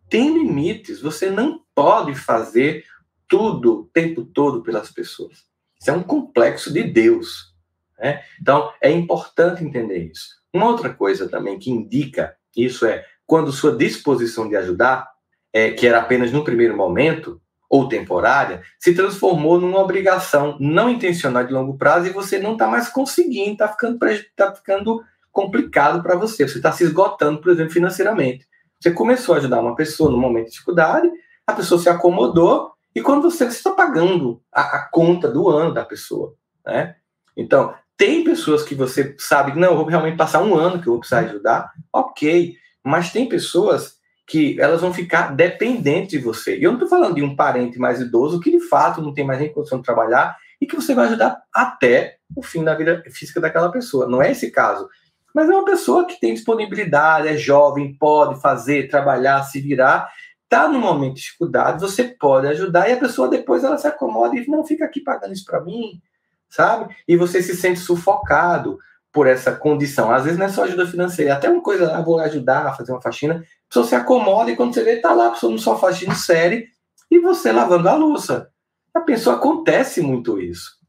Tem 0.10 0.34
limites. 0.34 1.02
Você 1.02 1.30
não 1.30 1.62
pode 1.76 2.16
fazer 2.16 2.84
tudo 3.28 3.82
o 3.82 3.86
tempo 3.86 4.26
todo 4.26 4.64
pelas 4.64 4.92
pessoas. 4.92 5.49
Isso 5.80 5.90
é 5.90 5.94
um 5.94 6.04
complexo 6.04 6.74
de 6.74 6.84
Deus. 6.84 7.54
Né? 7.98 8.22
Então, 8.42 8.72
é 8.82 8.92
importante 8.92 9.64
entender 9.64 10.10
isso. 10.12 10.40
Uma 10.54 10.68
outra 10.68 10.94
coisa 10.94 11.30
também 11.30 11.58
que 11.58 11.72
indica 11.72 12.36
isso 12.56 12.86
é 12.86 13.06
quando 13.26 13.52
sua 13.52 13.76
disposição 13.76 14.50
de 14.50 14.56
ajudar, 14.56 15.08
é, 15.54 15.72
que 15.72 15.88
era 15.88 16.00
apenas 16.00 16.32
no 16.32 16.44
primeiro 16.44 16.76
momento, 16.76 17.40
ou 17.70 17.88
temporária, 17.88 18.64
se 18.80 18.96
transformou 18.96 19.62
numa 19.62 19.80
obrigação 19.80 20.58
não 20.60 20.90
intencional 20.90 21.44
de 21.44 21.54
longo 21.54 21.78
prazo 21.78 22.08
e 22.08 22.12
você 22.12 22.40
não 22.40 22.54
está 22.54 22.68
mais 22.68 22.90
conseguindo, 22.90 23.52
está 23.52 23.68
ficando, 23.68 24.00
tá 24.36 24.56
ficando 24.56 25.04
complicado 25.32 26.02
para 26.02 26.16
você. 26.16 26.48
Você 26.48 26.58
está 26.58 26.72
se 26.72 26.84
esgotando, 26.84 27.40
por 27.40 27.52
exemplo, 27.52 27.72
financeiramente. 27.72 28.48
Você 28.80 28.92
começou 28.92 29.36
a 29.36 29.38
ajudar 29.38 29.62
uma 29.62 29.76
pessoa 29.76 30.10
no 30.10 30.18
momento 30.18 30.46
de 30.46 30.54
dificuldade, 30.54 31.08
a 31.46 31.54
pessoa 31.54 31.80
se 31.80 31.90
acomodou, 31.90 32.72
e 32.96 33.02
quando 33.02 33.22
você 33.22 33.46
está 33.46 33.72
pagando 33.72 34.42
a, 34.52 34.62
a, 34.62 34.90
conta 34.90 35.30
do 35.30 35.50
ano 35.50 35.74
da 35.74 35.86
pessoa, 35.86 36.36
né? 36.66 36.96
Então, 37.38 37.74
tem 37.96 38.24
pessoas 38.24 38.64
que 38.64 38.76
você 38.76 39.16
sabe 39.20 39.52
que 39.52 39.60
não, 39.60 39.70
eu 39.70 39.78
vou 39.78 39.86
realmente 39.86 40.18
passar 40.18 40.42
um 40.42 40.56
ano 40.56 40.82
que 40.82 40.88
eu 40.88 40.94
vou 40.94 41.00
precisar 41.00 41.20
ajudar, 41.22 41.72
ok. 41.94 42.56
Mas 42.84 43.12
tem 43.12 43.28
pessoas 43.28 44.00
que 44.26 44.60
elas 44.60 44.82
vão 44.82 44.94
ficar 44.94 45.36
dependentes 45.36 46.12
de 46.12 46.20
você. 46.20 46.58
E 46.58 46.64
eu 46.64 46.72
não 46.72 46.80
estou 46.80 46.90
falando 46.90 47.16
de 47.16 47.24
um 47.24 47.36
parente 47.36 47.80
mais 47.80 48.00
idoso 48.00 48.40
que 48.40 48.52
de 48.52 48.60
fato 48.60 49.02
não 49.02 49.14
tem 49.14 49.26
mais 49.26 49.40
nem 49.40 49.52
condição 49.52 49.80
de 49.80 49.84
trabalhar 49.84 50.38
e 50.62 50.68
que 50.68 50.76
você 50.76 50.94
vai 50.94 51.08
ajudar 51.08 51.42
até 51.54 52.18
o 52.36 52.44
fim 52.44 52.64
da 52.64 52.76
vida 52.76 53.04
física 53.10 53.42
daquela 53.42 53.72
pessoa. 53.72 54.08
Não 54.08 54.22
é 54.22 54.32
esse 54.32 54.52
caso. 54.52 54.88
Mas 55.34 55.50
é 55.50 55.54
uma 55.54 55.66
pessoa 55.66 56.06
que 56.06 56.20
tem 56.20 56.34
disponibilidade, 56.34 57.28
é 57.28 57.38
jovem, 57.38 57.96
pode 57.96 58.42
fazer, 58.42 58.88
trabalhar, 58.88 59.44
se 59.44 59.60
virar, 59.60 60.10
está 60.50 60.68
no 60.68 60.80
momento 60.80 61.14
de 61.14 61.22
dificuldade, 61.22 61.80
você 61.80 62.04
pode 62.04 62.48
ajudar 62.48 62.90
e 62.90 62.94
a 62.94 62.98
pessoa 62.98 63.30
depois 63.30 63.64
ela 63.64 63.78
se 63.78 63.88
acomoda 63.88 64.36
e 64.36 64.48
não 64.48 64.66
fica 64.66 64.84
aqui 64.84 65.00
pagando 65.00 65.32
isso 65.32 65.46
para 65.46 65.62
mim, 65.62 66.02
sabe? 66.50 66.96
E 67.08 67.16
você 67.16 67.40
se 67.44 67.56
sente 67.56 67.80
sufocado 67.80 68.80
por 69.12 69.28
essa 69.28 69.52
condição. 69.52 70.12
Às 70.12 70.24
vezes 70.24 70.40
não 70.40 70.48
é 70.48 70.50
só 70.50 70.64
ajuda 70.64 70.88
financeira, 70.88 71.36
até 71.36 71.48
uma 71.50 71.62
coisa, 71.62 71.96
ah, 71.96 72.02
vou 72.02 72.20
ajudar 72.20 72.66
a 72.66 72.74
fazer 72.74 72.92
uma 72.92 73.02
faxina, 73.02 73.36
a 73.36 73.68
pessoa 73.70 73.86
se 73.86 73.94
acomoda 73.94 74.50
e 74.50 74.56
quando 74.56 74.74
você 74.74 74.84
vê, 74.84 74.98
tá 74.98 75.14
lá 75.14 75.28
a 75.28 75.32
pessoa 75.32 75.52
no 75.52 75.60
sofá 75.60 75.90
assistindo 75.90 76.16
série 76.16 76.68
e 77.12 77.20
você 77.20 77.52
lavando 77.52 77.88
a 77.88 77.96
louça. 77.96 78.50
A 78.94 79.02
pessoa 79.02 79.36
acontece 79.36 80.02
muito 80.02 80.42
isso. 80.42 80.80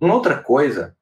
Uma 0.00 0.14
outra 0.14 0.38
coisa 0.38 0.96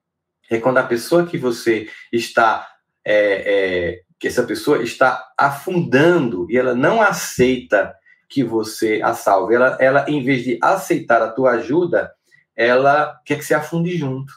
é 0.50 0.58
quando 0.58 0.78
a 0.78 0.82
pessoa 0.82 1.24
que 1.24 1.38
você 1.38 1.88
está, 2.12 2.66
é, 3.04 3.14
é, 3.14 4.00
que 4.18 4.26
essa 4.26 4.42
pessoa 4.42 4.82
está 4.82 5.24
afundando 5.38 6.48
e 6.50 6.58
ela 6.58 6.74
não 6.74 7.00
aceita 7.00 7.94
que 8.28 8.44
você 8.44 9.00
a 9.02 9.14
salve. 9.14 9.54
Ela, 9.54 9.76
ela, 9.80 10.04
em 10.08 10.22
vez 10.22 10.44
de 10.44 10.58
aceitar 10.62 11.22
a 11.22 11.30
tua 11.30 11.52
ajuda, 11.52 12.12
ela 12.54 13.20
quer 13.24 13.38
que 13.38 13.44
você 13.44 13.54
afunde 13.54 13.96
junto. 13.96 14.32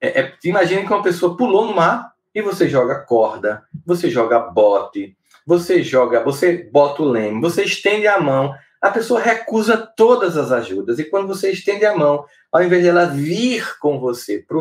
É, 0.00 0.20
é, 0.20 0.34
imagine 0.44 0.86
que 0.86 0.92
uma 0.92 1.02
pessoa 1.02 1.36
pulou 1.36 1.66
no 1.66 1.74
mar 1.74 2.12
e 2.34 2.40
você 2.40 2.68
joga 2.68 3.00
corda, 3.00 3.64
você 3.84 4.08
joga 4.08 4.38
bote, 4.38 5.16
você 5.46 5.82
joga, 5.82 6.22
você 6.22 6.68
bota 6.70 7.02
o 7.02 7.08
leme, 7.08 7.40
você 7.40 7.64
estende 7.64 8.06
a 8.06 8.20
mão, 8.20 8.54
a 8.80 8.90
pessoa 8.90 9.20
recusa 9.20 9.76
todas 9.76 10.36
as 10.36 10.52
ajudas. 10.52 10.98
E 10.98 11.04
quando 11.04 11.26
você 11.26 11.50
estende 11.50 11.84
a 11.84 11.96
mão, 11.96 12.24
ao 12.52 12.62
invés 12.62 12.82
de 12.82 12.88
ela 12.88 13.06
vir 13.06 13.78
com 13.78 13.98
você 13.98 14.38
para 14.38 14.58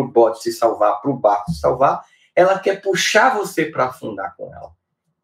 o 0.00 0.08
bote 0.08 0.42
se 0.42 0.52
salvar, 0.52 1.00
para 1.00 1.10
o 1.10 1.16
barco 1.16 1.50
se 1.50 1.60
salvar, 1.60 2.02
ela 2.34 2.58
quer 2.58 2.82
puxar 2.82 3.34
você 3.34 3.64
para 3.64 3.86
afundar 3.86 4.34
com 4.36 4.52
ela. 4.52 4.72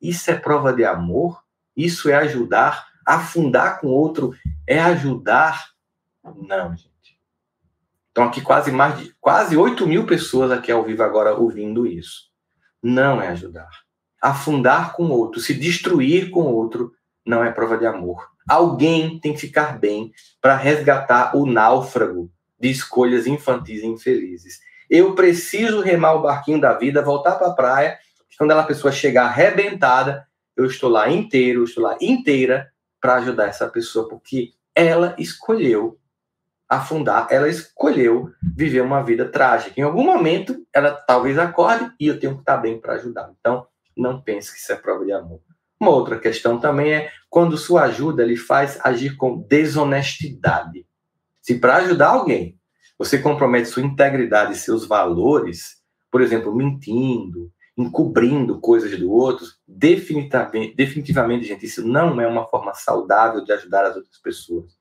Isso 0.01 0.31
é 0.31 0.35
prova 0.35 0.73
de 0.73 0.85
amor? 0.85 1.43
Isso 1.77 2.11
é 2.11 2.15
ajudar? 2.15 2.87
Afundar 3.07 3.81
com 3.81 3.89
outro 3.89 4.35
é 4.67 4.81
ajudar? 4.81 5.71
Não, 6.25 6.77
gente. 6.77 6.93
Então, 8.11 8.25
aqui 8.25 8.41
quase 8.41 8.71
mais 8.71 8.99
de 8.99 9.15
quase 9.21 9.57
8 9.57 9.87
mil 9.87 10.07
pessoas 10.07 10.51
aqui 10.51 10.71
ao 10.71 10.85
vivo 10.85 11.03
agora 11.03 11.35
ouvindo 11.35 11.87
isso. 11.87 12.31
Não 12.83 13.23
é 13.23 13.29
ajudar. 13.29 13.71
Afundar 14.21 14.93
com 14.93 15.09
outro, 15.09 15.41
se 15.41 15.55
destruir 15.55 16.31
com 16.31 16.43
outro, 16.43 16.93
não 17.25 17.43
é 17.43 17.51
prova 17.51 17.77
de 17.79 17.87
amor. 17.87 18.29
Alguém 18.49 19.19
tem 19.19 19.33
que 19.33 19.41
ficar 19.41 19.79
bem 19.79 20.13
para 20.41 20.57
resgatar 20.57 21.37
o 21.37 21.47
náufrago 21.47 22.31
de 22.61 22.71
escolhas 22.71 23.27
infantis 23.27 23.83
e 23.83 23.87
infelizes. 23.87 24.61
Eu 24.91 25.15
preciso 25.15 25.81
remar 25.81 26.15
o 26.15 26.23
barquinho 26.23 26.61
da 26.61 26.75
vida, 26.75 27.03
voltar 27.03 27.37
para 27.37 27.49
a 27.49 27.55
praia. 27.55 27.99
Quando 28.37 28.51
aquela 28.51 28.67
pessoa 28.67 28.93
chegar 28.93 29.25
arrebentada, 29.25 30.27
eu 30.63 30.69
estou 30.69 30.91
lá 30.91 31.11
inteiro, 31.11 31.61
eu 31.61 31.65
estou 31.65 31.85
lá 31.85 31.97
inteira 32.01 32.71
para 33.01 33.17
ajudar 33.17 33.47
essa 33.47 33.69
pessoa, 33.69 34.09
porque 34.09 34.53
ela 34.75 35.15
escolheu 35.19 35.99
afundar, 36.69 37.27
ela 37.31 37.49
escolheu 37.49 38.31
viver 38.57 38.81
uma 38.81 39.03
vida 39.03 39.29
trágica. 39.29 39.79
Em 39.79 39.83
algum 39.83 40.05
momento, 40.05 40.65
ela 40.73 40.93
talvez 40.93 41.39
acorde 41.39 41.93
e 42.01 42.07
eu 42.07 42.19
tenho 42.19 42.35
que 42.35 42.41
estar 42.41 42.57
bem 42.57 42.81
para 42.81 42.95
ajudar. 42.95 43.31
Então, 43.39 43.67
não 43.97 44.23
pense 44.23 44.51
que 44.51 44.59
isso 44.59 44.73
é 44.73 44.77
prova 44.77 45.05
de 45.05 45.13
amor. 45.13 45.41
Uma 45.79 45.91
outra 45.91 46.19
questão 46.19 46.59
também 46.59 46.95
é 46.95 47.11
quando 47.29 47.59
sua 47.59 47.83
ajuda 47.83 48.25
lhe 48.25 48.37
faz 48.37 48.79
agir 48.83 49.17
com 49.17 49.43
desonestidade. 49.43 50.87
Se 51.43 51.59
para 51.59 51.77
ajudar 51.77 52.11
alguém 52.11 52.57
você 52.97 53.19
compromete 53.19 53.69
sua 53.69 53.83
integridade 53.83 54.53
e 54.53 54.57
seus 54.57 54.87
valores, 54.87 55.83
por 56.11 56.21
exemplo, 56.21 56.55
mentindo, 56.55 57.51
encobrindo 57.83 58.61
coisas 58.61 58.99
do 58.99 59.11
outro, 59.11 59.47
definitivamente, 59.67 60.75
definitivamente, 60.75 61.47
gente, 61.47 61.67
isso 61.67 61.87
não 61.87 62.21
é 62.21 62.27
uma 62.27 62.47
forma 62.47 62.73
saudável 62.75 63.45
de 63.45 63.53
ajudar 63.53 63.85
as 63.85 63.97
outras 63.97 64.19
pessoas. 64.19 64.77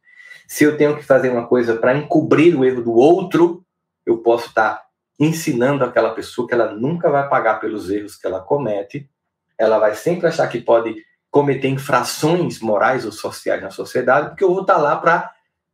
Se 0.47 0.63
eu 0.63 0.77
tenho 0.77 0.95
que 0.97 1.03
fazer 1.03 1.29
uma 1.29 1.47
coisa 1.47 1.75
para 1.75 1.97
encobrir 1.97 2.57
o 2.57 2.65
erro 2.65 2.83
do 2.83 2.93
outro, 2.93 3.65
eu 4.05 4.17
posso 4.17 4.47
estar 4.47 4.83
ensinando 5.19 5.83
aquela 5.83 6.11
pessoa 6.11 6.47
que 6.47 6.53
ela 6.53 6.73
nunca 6.73 7.09
vai 7.09 7.29
pagar 7.29 7.59
pelos 7.59 7.89
erros 7.89 8.15
que 8.15 8.25
ela 8.25 8.41
comete, 8.41 9.09
ela 9.57 9.77
vai 9.77 9.93
sempre 9.93 10.27
achar 10.27 10.47
que 10.47 10.59
pode 10.59 10.95
cometer 11.29 11.69
infrações 11.69 12.59
morais 12.59 13.05
ou 13.05 13.11
sociais 13.11 13.61
na 13.61 13.69
sociedade, 13.69 14.29
porque 14.29 14.43
eu 14.43 14.51
vou 14.51 14.61
estar 14.61 14.77
lá 14.77 14.97
para 14.97 15.31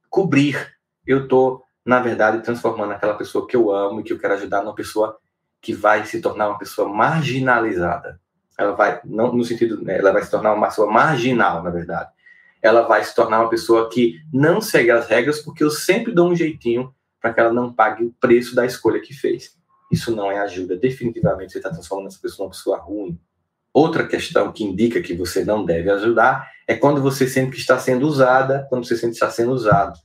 cobrir. 0.10 0.76
Eu 1.06 1.24
estou, 1.24 1.64
na 1.86 2.00
verdade, 2.00 2.44
transformando 2.44 2.92
aquela 2.92 3.16
pessoa 3.16 3.48
que 3.48 3.56
eu 3.56 3.72
amo 3.72 4.02
e 4.02 4.04
que 4.04 4.14
eu 4.14 4.20
quero 4.20 4.34
ajudar 4.36 4.62
numa 4.62 4.76
pessoa 4.76 5.18
que 5.62 5.74
vai 5.74 6.06
se 6.06 6.22
tornar 6.22 6.50
uma 6.50 6.58
pessoa 6.58 6.88
marginalizada. 6.88 8.20
Ela 8.58 8.72
vai, 8.74 9.00
não 9.06 9.34
no 9.34 9.44
sentido, 9.44 9.84
né, 9.84 9.98
ela 9.98 10.12
vai 10.12 10.24
se 10.24 10.32
tornar 10.32 10.54
uma 10.54 10.68
pessoa 10.68 10.92
marginal, 10.92 11.64
na 11.64 11.70
verdade 11.70 12.10
ela 12.62 12.82
vai 12.82 13.04
se 13.04 13.16
tornar 13.16 13.42
uma 13.42 13.50
pessoa 13.50 13.90
que 13.90 14.20
não 14.34 14.62
segue 14.62 14.92
as 14.92 15.08
regras, 15.08 15.40
porque 15.40 15.64
eu 15.64 15.70
sempre 15.70 16.14
dou 16.14 16.30
um 16.30 16.36
jeitinho 16.36 16.94
para 17.22 17.34
que 17.34 17.40
ela 17.40 17.54
não 17.54 17.74
pague 17.74 18.04
o 18.04 18.14
preço 18.20 18.56
da 18.56 18.66
escolha 18.66 19.00
que 19.00 19.14
fez. 19.14 19.56
Isso 19.92 20.16
não 20.16 20.32
é 20.32 20.40
ajuda. 20.40 20.76
Definitivamente 20.76 21.52
você 21.52 21.60
está 21.60 21.70
transformando 21.70 22.08
essa 22.08 22.20
pessoa 22.22 22.46
numa 22.46 22.52
pessoa 22.52 22.78
ruim. 22.78 23.20
Outra 23.74 24.08
questão 24.08 24.52
que 24.52 24.64
indica 24.64 25.02
que 25.02 25.14
você 25.14 25.46
não 25.46 25.64
deve 25.64 25.90
ajudar 25.90 26.50
é 26.68 26.76
quando 26.76 27.02
você 27.02 27.28
sente 27.28 27.52
que 27.52 27.58
está 27.58 27.78
sendo 27.78 28.08
usada, 28.08 28.66
quando 28.70 28.86
você 28.86 28.96
sente 28.96 29.12
que 29.12 29.16
está 29.16 29.30
sendo 29.30 29.52
usado. 29.52 29.98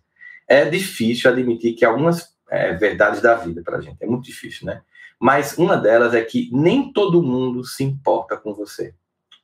É 0.46 0.64
difícil 0.68 1.30
admitir 1.30 1.74
que 1.74 1.84
algumas 1.84 2.28
é, 2.50 2.74
verdades 2.74 3.22
da 3.22 3.34
vida 3.34 3.62
para 3.62 3.78
a 3.78 3.80
gente, 3.80 3.96
é 4.00 4.06
muito 4.06 4.24
difícil, 4.24 4.66
né? 4.66 4.82
Mas 5.22 5.56
uma 5.56 5.76
delas 5.76 6.14
é 6.14 6.20
que 6.20 6.50
nem 6.52 6.92
todo 6.92 7.22
mundo 7.22 7.64
se 7.64 7.84
importa 7.84 8.36
com 8.36 8.52
você. 8.52 8.92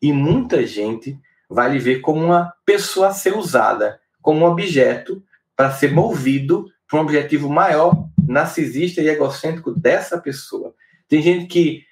E 0.02 0.12
muita 0.12 0.66
gente 0.66 1.16
vai 1.48 1.70
lhe 1.70 1.78
ver 1.78 2.00
como 2.00 2.20
uma 2.20 2.52
pessoa 2.66 3.06
a 3.06 3.12
ser 3.12 3.36
usada, 3.36 4.00
como 4.20 4.40
um 4.40 4.48
objeto 4.48 5.22
para 5.54 5.70
ser 5.70 5.92
movido 5.92 6.66
para 6.88 6.98
um 6.98 7.02
objetivo 7.02 7.48
maior, 7.48 8.08
narcisista 8.26 9.00
e 9.00 9.08
egocêntrico 9.08 9.70
dessa 9.70 10.18
pessoa. 10.18 10.74
Tem 11.08 11.22
gente 11.22 11.46
que 11.46 11.84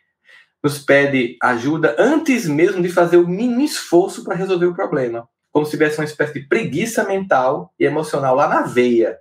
nos 0.60 0.80
pede 0.80 1.36
ajuda 1.40 1.94
antes 1.96 2.48
mesmo 2.48 2.82
de 2.82 2.88
fazer 2.88 3.18
o 3.18 3.28
mínimo 3.28 3.60
esforço 3.60 4.24
para 4.24 4.34
resolver 4.34 4.66
o 4.66 4.74
problema, 4.74 5.28
como 5.52 5.64
se 5.64 5.70
tivesse 5.70 6.00
uma 6.00 6.04
espécie 6.04 6.40
de 6.40 6.48
preguiça 6.48 7.04
mental 7.04 7.72
e 7.78 7.84
emocional 7.84 8.34
lá 8.34 8.48
na 8.48 8.62
veia. 8.62 9.16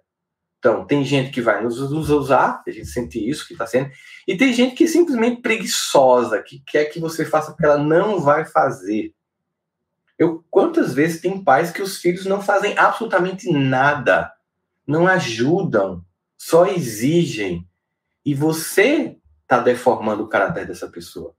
Então, 0.66 0.84
tem 0.84 1.06
gente 1.06 1.30
que 1.30 1.42
vai 1.42 1.64
nos, 1.64 1.78
nos 1.92 2.10
usar, 2.10 2.64
a 2.66 2.72
gente 2.72 2.88
sente 2.88 3.20
isso 3.20 3.46
que 3.46 3.54
está 3.54 3.68
sendo, 3.68 3.92
e 4.28 4.36
tem 4.36 4.52
gente 4.52 4.74
que 4.74 4.86
é 4.86 4.88
simplesmente 4.88 5.40
preguiçosa, 5.40 6.42
que 6.42 6.58
quer 6.66 6.86
que 6.86 7.00
você 7.00 7.24
faça 7.24 7.52
porque 7.52 7.66
ela 7.66 7.78
não 7.78 8.20
vai 8.20 8.46
fazer. 8.46 9.14
Eu 10.18 10.44
quantas 10.50 10.92
vezes 10.92 11.22
tem 11.22 11.44
pais 11.44 11.70
que 11.70 11.84
os 11.84 11.98
filhos 11.98 12.26
não 12.26 12.42
fazem 12.42 12.76
absolutamente 12.80 13.48
nada, 13.52 14.32
não 14.88 15.06
ajudam, 15.06 16.04
só 16.36 16.66
exigem, 16.66 17.64
e 18.26 18.34
você 18.34 19.18
está 19.44 19.60
deformando 19.60 20.24
o 20.24 20.28
caráter 20.28 20.66
dessa 20.66 20.88
pessoa. 20.88 21.36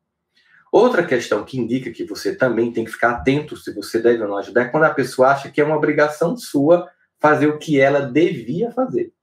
Outra 0.71 1.05
questão 1.05 1.45
que 1.45 1.59
indica 1.59 1.91
que 1.91 2.05
você 2.05 2.33
também 2.33 2.71
tem 2.71 2.85
que 2.85 2.93
ficar 2.93 3.11
atento 3.11 3.57
se 3.57 3.75
você 3.75 3.99
deve 3.99 4.23
ou 4.23 4.29
não 4.29 4.39
ajudar 4.39 4.63
é 4.63 4.69
quando 4.69 4.85
a 4.85 4.95
pessoa 4.95 5.33
acha 5.33 5.51
que 5.51 5.61
é 5.61 5.65
uma 5.65 5.77
obrigação 5.77 6.37
sua 6.37 6.89
fazer 7.19 7.49
o 7.49 7.59
que 7.59 7.81
ela 7.81 8.03
devia 8.03 8.71
fazer. 8.71 9.16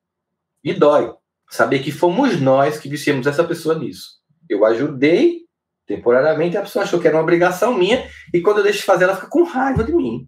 E 0.64 0.74
dói 0.74 1.14
saber 1.50 1.80
que 1.80 1.92
fomos 1.92 2.40
nós 2.40 2.78
que 2.78 2.90
viciamos 2.90 3.28
essa 3.28 3.44
pessoa 3.44 3.78
nisso. 3.78 4.22
Eu 4.50 4.66
ajudei 4.66 5.44
temporariamente, 5.86 6.58
a 6.58 6.62
pessoa 6.62 6.84
achou 6.84 7.00
que 7.00 7.08
era 7.08 7.18
uma 7.18 7.24
obrigação 7.24 7.78
minha, 7.78 8.08
e 8.34 8.42
quando 8.42 8.58
eu 8.60 8.64
deixo 8.64 8.80
de 8.80 8.86
fazer, 8.86 9.04
ela 9.04 9.16
fica 9.16 9.28
com 9.28 9.44
raiva 9.44 9.84
de 9.84 9.94
mim. 9.94 10.28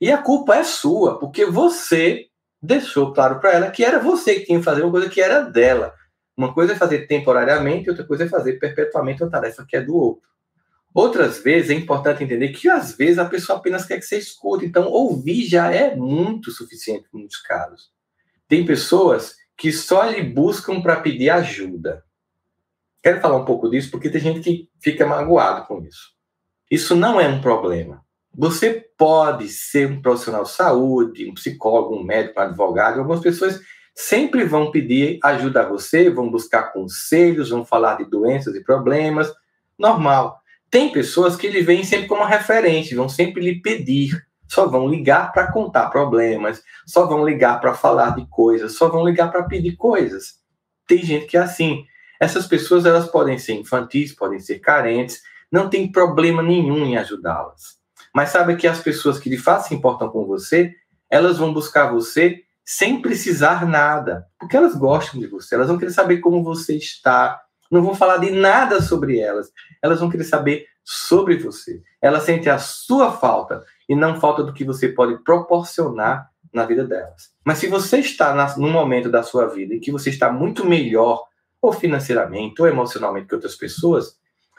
E 0.00 0.10
a 0.10 0.18
culpa 0.18 0.56
é 0.56 0.64
sua, 0.64 1.18
porque 1.18 1.46
você 1.46 2.26
deixou 2.62 3.12
claro 3.12 3.40
para 3.40 3.52
ela 3.52 3.70
que 3.70 3.84
era 3.84 3.98
você 3.98 4.34
que 4.34 4.46
tinha 4.46 4.58
que 4.58 4.64
fazer 4.64 4.82
uma 4.82 4.90
coisa 4.90 5.08
que 5.08 5.20
era 5.20 5.40
dela. 5.40 5.94
Uma 6.36 6.54
coisa 6.54 6.72
é 6.72 6.76
fazer 6.76 7.06
temporariamente, 7.06 7.90
outra 7.90 8.04
coisa 8.04 8.24
é 8.24 8.28
fazer 8.28 8.58
perpetuamente 8.58 9.22
uma 9.22 9.30
tarefa 9.30 9.64
que 9.66 9.76
é 9.76 9.80
do 9.80 9.94
outro. 9.94 10.28
Outras 10.92 11.38
vezes 11.38 11.70
é 11.70 11.74
importante 11.74 12.24
entender 12.24 12.48
que 12.48 12.68
às 12.68 12.96
vezes 12.96 13.18
a 13.18 13.24
pessoa 13.24 13.58
apenas 13.58 13.84
quer 13.84 13.98
que 13.98 14.04
você 14.04 14.18
escute, 14.18 14.66
então 14.66 14.88
ouvir 14.88 15.46
já 15.46 15.72
é 15.72 15.94
muito 15.94 16.50
suficiente 16.50 17.06
em 17.12 17.18
muitos 17.18 17.40
casos. 17.40 17.90
Tem 18.48 18.64
pessoas 18.64 19.36
que 19.60 19.70
só 19.70 20.04
lhe 20.04 20.22
buscam 20.22 20.80
para 20.80 21.02
pedir 21.02 21.28
ajuda. 21.28 22.02
Quero 23.02 23.20
falar 23.20 23.36
um 23.36 23.44
pouco 23.44 23.68
disso 23.68 23.90
porque 23.90 24.08
tem 24.08 24.18
gente 24.18 24.40
que 24.40 24.70
fica 24.82 25.06
magoado 25.06 25.66
com 25.66 25.82
isso. 25.82 26.14
Isso 26.70 26.96
não 26.96 27.20
é 27.20 27.28
um 27.28 27.42
problema. 27.42 28.02
Você 28.34 28.86
pode 28.96 29.48
ser 29.48 29.86
um 29.86 30.00
profissional 30.00 30.44
de 30.44 30.50
saúde, 30.50 31.28
um 31.28 31.34
psicólogo, 31.34 31.94
um 31.94 32.02
médico, 32.02 32.40
um 32.40 32.42
advogado. 32.42 33.00
Algumas 33.00 33.20
pessoas 33.20 33.60
sempre 33.94 34.44
vão 34.44 34.70
pedir 34.70 35.18
ajuda 35.22 35.60
a 35.60 35.68
você, 35.68 36.08
vão 36.08 36.30
buscar 36.30 36.72
conselhos, 36.72 37.50
vão 37.50 37.62
falar 37.62 37.96
de 37.96 38.08
doenças 38.08 38.54
e 38.54 38.64
problemas. 38.64 39.30
Normal. 39.78 40.40
Tem 40.70 40.90
pessoas 40.90 41.36
que 41.36 41.48
lhe 41.50 41.60
veem 41.60 41.84
sempre 41.84 42.08
como 42.08 42.24
referente, 42.24 42.94
vão 42.94 43.10
sempre 43.10 43.42
lhe 43.42 43.60
pedir. 43.60 44.26
Só 44.50 44.66
vão 44.66 44.88
ligar 44.88 45.32
para 45.32 45.52
contar 45.52 45.90
problemas, 45.90 46.60
só 46.84 47.06
vão 47.06 47.24
ligar 47.24 47.60
para 47.60 47.72
falar 47.72 48.16
de 48.16 48.26
coisas, 48.26 48.76
só 48.76 48.88
vão 48.88 49.04
ligar 49.04 49.30
para 49.30 49.44
pedir 49.44 49.76
coisas. 49.76 50.40
Tem 50.88 50.98
gente 50.98 51.26
que 51.26 51.36
é 51.36 51.40
assim. 51.40 51.84
Essas 52.20 52.48
pessoas 52.48 52.84
elas 52.84 53.06
podem 53.06 53.38
ser 53.38 53.52
infantis, 53.52 54.12
podem 54.12 54.40
ser 54.40 54.58
carentes, 54.58 55.22
não 55.52 55.70
tem 55.70 55.90
problema 55.90 56.42
nenhum 56.42 56.84
em 56.84 56.96
ajudá-las. 56.96 57.78
Mas 58.12 58.30
sabe 58.30 58.56
que 58.56 58.66
as 58.66 58.80
pessoas 58.80 59.20
que 59.20 59.30
de 59.30 59.38
fato 59.38 59.68
se 59.68 59.74
importam 59.74 60.08
com 60.08 60.26
você, 60.26 60.74
elas 61.08 61.38
vão 61.38 61.54
buscar 61.54 61.92
você 61.92 62.42
sem 62.64 63.00
precisar 63.00 63.64
nada, 63.66 64.26
porque 64.38 64.56
elas 64.56 64.74
gostam 64.74 65.20
de 65.20 65.28
você, 65.28 65.54
elas 65.54 65.68
vão 65.68 65.78
querer 65.78 65.92
saber 65.92 66.18
como 66.18 66.42
você 66.42 66.76
está, 66.76 67.40
não 67.70 67.82
vão 67.82 67.94
falar 67.94 68.16
de 68.16 68.30
nada 68.30 68.82
sobre 68.82 69.20
elas, 69.20 69.50
elas 69.80 70.00
vão 70.00 70.10
querer 70.10 70.24
saber 70.24 70.66
sobre 70.84 71.36
você. 71.36 71.82
Elas 72.02 72.24
sentem 72.24 72.50
a 72.50 72.58
sua 72.58 73.12
falta 73.12 73.64
e 73.90 73.96
não 73.96 74.20
falta 74.20 74.44
do 74.44 74.52
que 74.52 74.62
você 74.62 74.88
pode 74.88 75.18
proporcionar 75.24 76.30
na 76.54 76.64
vida 76.64 76.84
delas. 76.84 77.30
Mas 77.44 77.58
se 77.58 77.66
você 77.66 77.98
está 77.98 78.32
na, 78.32 78.56
num 78.56 78.70
momento 78.70 79.10
da 79.10 79.24
sua 79.24 79.48
vida 79.48 79.74
em 79.74 79.80
que 79.80 79.90
você 79.90 80.10
está 80.10 80.32
muito 80.32 80.64
melhor, 80.64 81.24
ou 81.60 81.72
financeiramente, 81.72 82.62
ou 82.62 82.68
emocionalmente 82.68 83.26
que 83.26 83.34
outras 83.34 83.56
pessoas, 83.56 84.14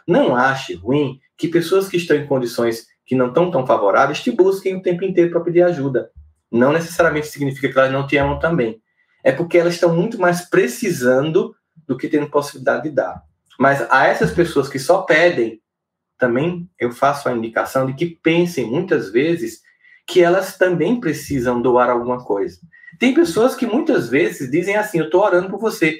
não 0.05 0.35
ache 0.35 0.73
ruim 0.73 1.17
que 1.37 1.47
pessoas 1.47 1.87
que 1.87 1.95
estão 1.95 2.17
em 2.17 2.27
condições 2.27 2.87
que 3.05 3.15
não 3.15 3.29
estão 3.29 3.49
tão 3.49 3.65
favoráveis 3.65 4.21
te 4.21 4.31
busquem 4.31 4.75
o 4.75 4.81
tempo 4.81 5.05
inteiro 5.05 5.31
para 5.31 5.39
pedir 5.39 5.63
ajuda. 5.63 6.11
Não 6.51 6.73
necessariamente 6.73 7.27
significa 7.27 7.71
que 7.71 7.79
elas 7.79 7.91
não 7.91 8.05
te 8.05 8.17
amam 8.17 8.37
também. 8.37 8.81
É 9.23 9.31
porque 9.31 9.57
elas 9.57 9.75
estão 9.75 9.95
muito 9.95 10.19
mais 10.19 10.41
precisando 10.41 11.55
do 11.87 11.95
que 11.95 12.09
tendo 12.09 12.29
possibilidade 12.29 12.83
de 12.83 12.89
dar. 12.89 13.23
Mas 13.57 13.81
a 13.89 14.07
essas 14.07 14.31
pessoas 14.31 14.67
que 14.67 14.77
só 14.77 15.03
pedem, 15.03 15.61
também 16.21 16.69
eu 16.79 16.91
faço 16.91 17.27
a 17.27 17.33
indicação 17.33 17.85
de 17.85 17.93
que 17.93 18.05
pensem 18.05 18.65
muitas 18.65 19.11
vezes 19.11 19.61
que 20.07 20.21
elas 20.21 20.57
também 20.57 20.99
precisam 20.99 21.61
doar 21.61 21.89
alguma 21.89 22.23
coisa. 22.23 22.59
Tem 22.97 23.13
pessoas 23.13 23.55
que 23.55 23.65
muitas 23.65 24.07
vezes 24.07 24.49
dizem 24.49 24.77
assim: 24.77 24.99
Eu 24.99 25.05
estou 25.05 25.21
orando 25.21 25.49
por 25.49 25.59
você. 25.59 25.99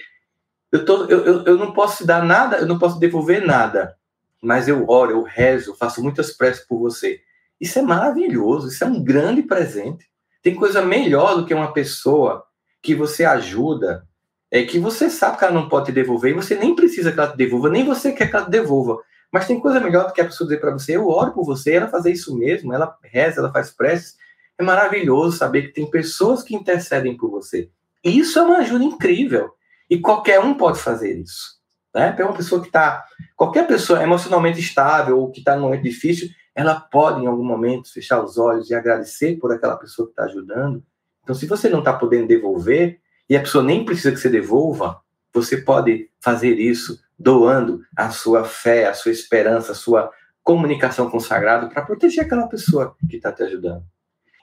Eu, 0.71 0.85
tô, 0.85 1.05
eu, 1.07 1.25
eu, 1.25 1.43
eu 1.45 1.57
não 1.57 1.73
posso 1.73 1.97
te 1.97 2.05
dar 2.05 2.23
nada, 2.23 2.57
eu 2.57 2.65
não 2.65 2.79
posso 2.79 2.99
devolver 2.99 3.45
nada 3.45 3.97
mas 4.41 4.67
eu 4.67 4.89
oro, 4.89 5.11
eu 5.11 5.21
rezo, 5.21 5.75
faço 5.75 6.01
muitas 6.01 6.31
preces 6.31 6.65
por 6.65 6.79
você. 6.79 7.21
Isso 7.59 7.77
é 7.77 7.81
maravilhoso, 7.83 8.69
isso 8.69 8.83
é 8.83 8.87
um 8.87 9.01
grande 9.03 9.43
presente. 9.43 10.09
Tem 10.41 10.55
coisa 10.55 10.81
melhor 10.81 11.35
do 11.35 11.45
que 11.45 11.53
uma 11.53 11.71
pessoa 11.71 12.43
que 12.81 12.95
você 12.95 13.23
ajuda, 13.23 14.07
é 14.49 14.63
que 14.63 14.79
você 14.79 15.09
sabe 15.09 15.37
que 15.37 15.45
ela 15.45 15.53
não 15.53 15.69
pode 15.69 15.85
te 15.85 15.91
devolver 15.91 16.31
e 16.31 16.35
você 16.35 16.55
nem 16.55 16.75
precisa 16.75 17.11
que 17.11 17.19
ela 17.19 17.31
te 17.31 17.37
devolva, 17.37 17.69
nem 17.69 17.85
você 17.85 18.11
quer 18.11 18.29
que 18.29 18.35
ela 18.35 18.45
te 18.45 18.51
devolva. 18.51 18.97
Mas 19.31 19.47
tem 19.47 19.59
coisa 19.59 19.79
melhor 19.79 20.07
do 20.07 20.13
que 20.13 20.21
a 20.21 20.25
pessoa 20.25 20.47
dizer 20.47 20.59
para 20.59 20.71
você: 20.71 20.95
eu 20.95 21.07
oro 21.07 21.31
por 21.31 21.45
você, 21.45 21.73
ela 21.73 21.87
fazer 21.87 22.11
isso 22.11 22.37
mesmo, 22.37 22.73
ela 22.73 22.97
reza, 23.03 23.39
ela 23.39 23.51
faz 23.51 23.71
preces. 23.71 24.17
É 24.57 24.63
maravilhoso 24.63 25.37
saber 25.37 25.67
que 25.67 25.73
tem 25.73 25.89
pessoas 25.89 26.43
que 26.43 26.55
intercedem 26.55 27.15
por 27.15 27.31
você. 27.31 27.69
Isso 28.03 28.37
é 28.37 28.41
uma 28.41 28.57
ajuda 28.57 28.83
incrível. 28.83 29.51
E 29.89 29.99
qualquer 29.99 30.39
um 30.39 30.53
pode 30.53 30.79
fazer 30.79 31.17
isso. 31.19 31.59
Né? 31.93 32.11
Para 32.11 32.25
uma 32.25 32.35
pessoa 32.35 32.61
que 32.61 32.67
está, 32.67 33.03
qualquer 33.35 33.67
pessoa 33.67 34.01
emocionalmente 34.01 34.59
estável 34.59 35.19
ou 35.19 35.31
que 35.31 35.39
está 35.39 35.55
num 35.55 35.63
momento 35.63 35.83
difícil, 35.83 36.29
ela 36.55 36.79
pode 36.79 37.21
em 37.21 37.27
algum 37.27 37.43
momento 37.43 37.91
fechar 37.91 38.23
os 38.23 38.37
olhos 38.37 38.69
e 38.69 38.75
agradecer 38.75 39.37
por 39.37 39.51
aquela 39.51 39.77
pessoa 39.77 40.07
que 40.07 40.13
está 40.13 40.23
ajudando. 40.23 40.83
Então, 41.23 41.35
se 41.35 41.45
você 41.45 41.69
não 41.69 41.79
está 41.79 41.93
podendo 41.93 42.27
devolver 42.27 42.99
e 43.29 43.35
a 43.35 43.39
pessoa 43.39 43.63
nem 43.63 43.85
precisa 43.85 44.11
que 44.11 44.19
você 44.19 44.29
devolva, 44.29 44.99
você 45.33 45.57
pode 45.57 46.09
fazer 46.19 46.59
isso 46.59 46.99
doando 47.21 47.81
a 47.95 48.09
sua 48.09 48.43
fé, 48.43 48.87
a 48.87 48.93
sua 48.93 49.11
esperança, 49.11 49.71
a 49.71 49.75
sua 49.75 50.11
comunicação 50.43 51.09
com 51.09 51.17
o 51.17 51.21
sagrado 51.21 51.69
para 51.69 51.83
proteger 51.83 52.25
aquela 52.25 52.47
pessoa 52.47 52.95
que 53.09 53.17
está 53.17 53.31
te 53.31 53.43
ajudando. 53.43 53.83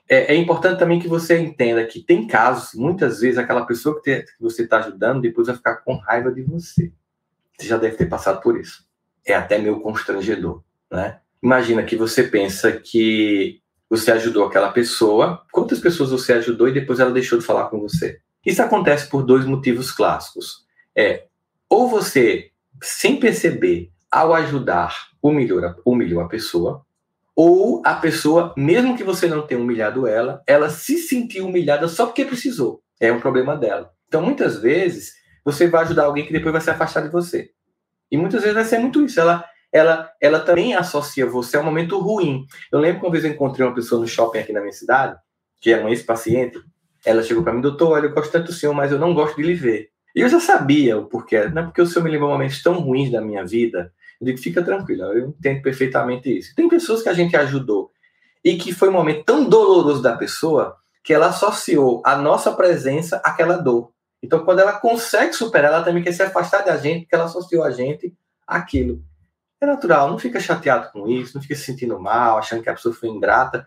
É, 0.07 0.33
é, 0.33 0.35
importante 0.35 0.79
também 0.79 0.99
que 0.99 1.07
você 1.07 1.37
entenda 1.37 1.85
que 1.85 2.01
tem 2.01 2.25
casos, 2.25 2.73
muitas 2.73 3.19
vezes, 3.19 3.37
aquela 3.37 3.65
pessoa 3.65 3.95
que, 3.95 4.01
te, 4.01 4.23
que 4.23 4.41
você 4.41 4.63
está 4.63 4.79
ajudando 4.79 5.21
depois 5.21 5.47
vai 5.47 5.55
ficar 5.55 5.77
com 5.77 5.97
raiva 5.97 6.31
de 6.31 6.41
você. 6.41 6.91
Você 7.57 7.67
já 7.67 7.77
deve 7.77 7.95
ter 7.95 8.07
passado 8.07 8.41
por 8.41 8.57
isso. 8.57 8.87
É 9.25 9.35
até 9.35 9.59
meio 9.59 9.81
constrangedor, 9.81 10.63
né? 10.89 11.19
Imagina 11.43 11.83
que 11.83 11.95
você 11.95 12.23
pensa 12.23 12.71
que 12.71 13.61
você 13.89 14.11
ajudou 14.11 14.45
aquela 14.45 14.71
pessoa, 14.71 15.43
quantas 15.51 15.79
pessoas 15.79 16.09
você 16.09 16.33
ajudou 16.33 16.67
e 16.67 16.73
depois 16.73 16.99
ela 16.99 17.11
deixou 17.11 17.37
de 17.37 17.45
falar 17.45 17.69
com 17.69 17.79
você. 17.79 18.19
Isso 18.45 18.61
acontece 18.61 19.07
por 19.09 19.23
dois 19.23 19.45
motivos 19.45 19.91
clássicos. 19.91 20.65
É, 20.95 21.27
ou 21.69 21.87
você, 21.87 22.51
sem 22.81 23.19
perceber, 23.19 23.89
ao 24.11 24.33
ajudar, 24.33 25.09
humilhou 25.21 25.61
humilhou 25.85 26.21
a 26.21 26.27
pessoa, 26.27 26.85
ou 27.35 27.81
a 27.85 27.93
pessoa, 27.95 28.53
mesmo 28.57 28.97
que 28.97 29.03
você 29.03 29.25
não 29.27 29.47
tenha 29.47 29.61
humilhado 29.61 30.05
ela, 30.05 30.43
ela 30.45 30.69
se 30.69 30.97
sentiu 30.97 31.45
humilhada 31.47 31.87
só 31.87 32.05
porque 32.05 32.25
precisou. 32.25 32.81
É 32.99 33.11
um 33.13 33.19
problema 33.21 33.55
dela. 33.55 33.93
Então, 34.09 34.21
muitas 34.21 34.59
vezes, 34.59 35.13
você 35.45 35.67
vai 35.67 35.83
ajudar 35.83 36.03
alguém 36.03 36.25
que 36.25 36.33
depois 36.33 36.51
vai 36.51 36.61
se 36.61 36.69
afastar 36.69 37.01
de 37.01 37.09
você. 37.09 37.51
E 38.11 38.17
muitas 38.17 38.41
vezes 38.41 38.55
vai 38.55 38.65
ser 38.65 38.79
muito 38.79 39.05
isso. 39.05 39.21
Ela, 39.21 39.45
ela, 39.71 40.11
ela 40.19 40.39
também 40.41 40.75
associa 40.75 41.25
você 41.25 41.55
a 41.55 41.61
um 41.61 41.63
momento 41.63 41.97
ruim. 41.99 42.45
Eu 42.71 42.79
lembro 42.79 42.99
que 42.99 43.05
uma 43.05 43.11
vez 43.13 43.23
eu 43.23 43.31
encontrei 43.31 43.65
uma 43.65 43.73
pessoa 43.73 44.01
no 44.01 44.07
shopping 44.07 44.39
aqui 44.39 44.51
na 44.51 44.59
minha 44.59 44.73
cidade, 44.73 45.17
que 45.61 45.71
é 45.71 45.81
um 45.81 45.87
ex-paciente. 45.87 46.59
Ela 47.05 47.23
chegou 47.23 47.41
para 47.41 47.53
mim, 47.53 47.61
doutor, 47.61 47.91
olha, 47.91 48.07
eu 48.07 48.13
gosto 48.13 48.31
tanto 48.31 48.47
do 48.47 48.53
senhor, 48.53 48.73
mas 48.73 48.91
eu 48.91 48.99
não 48.99 49.13
gosto 49.13 49.37
de 49.37 49.43
lhe 49.43 49.53
ver. 49.53 49.91
E 50.19 50.21
eu 50.21 50.27
já 50.27 50.41
sabia 50.41 50.97
o 50.97 51.05
porquê. 51.05 51.47
Não 51.47 51.61
é 51.61 51.65
porque 51.67 51.81
o 51.81 51.87
senhor 51.87 52.03
me 52.03 52.11
lembrou 52.11 52.29
momentos 52.29 52.61
tão 52.61 52.81
ruins 52.81 53.09
da 53.09 53.21
minha 53.21 53.45
vida. 53.45 53.93
Eu 54.19 54.25
digo, 54.25 54.37
fica 54.37 54.61
tranquilo, 54.61 55.03
eu 55.03 55.29
entendo 55.29 55.61
perfeitamente 55.61 56.39
isso. 56.39 56.53
Tem 56.53 56.67
pessoas 56.67 57.01
que 57.01 57.07
a 57.07 57.13
gente 57.13 57.37
ajudou 57.37 57.89
e 58.43 58.57
que 58.57 58.73
foi 58.73 58.89
um 58.89 58.91
momento 58.91 59.23
tão 59.23 59.47
doloroso 59.47 60.01
da 60.01 60.17
pessoa 60.17 60.75
que 61.05 61.13
ela 61.13 61.27
associou 61.27 62.01
a 62.05 62.17
nossa 62.17 62.51
presença 62.51 63.21
àquela 63.23 63.55
dor. 63.55 63.93
Então, 64.21 64.43
quando 64.43 64.59
ela 64.59 64.73
consegue 64.73 65.31
superar, 65.31 65.71
ela 65.71 65.83
também 65.83 66.03
quer 66.03 66.11
se 66.11 66.21
afastar 66.21 66.65
da 66.65 66.75
gente, 66.75 67.03
porque 67.03 67.15
ela 67.15 67.23
associou 67.23 67.63
a 67.63 67.71
gente 67.71 68.13
àquilo. 68.45 69.01
É 69.61 69.65
natural, 69.65 70.09
não 70.09 70.19
fica 70.19 70.37
chateado 70.41 70.91
com 70.91 71.07
isso, 71.07 71.35
não 71.35 71.41
fica 71.41 71.55
se 71.55 71.63
sentindo 71.63 71.97
mal, 71.97 72.37
achando 72.37 72.61
que 72.61 72.69
a 72.69 72.73
pessoa 72.73 72.93
foi 72.93 73.07
ingrata. 73.07 73.65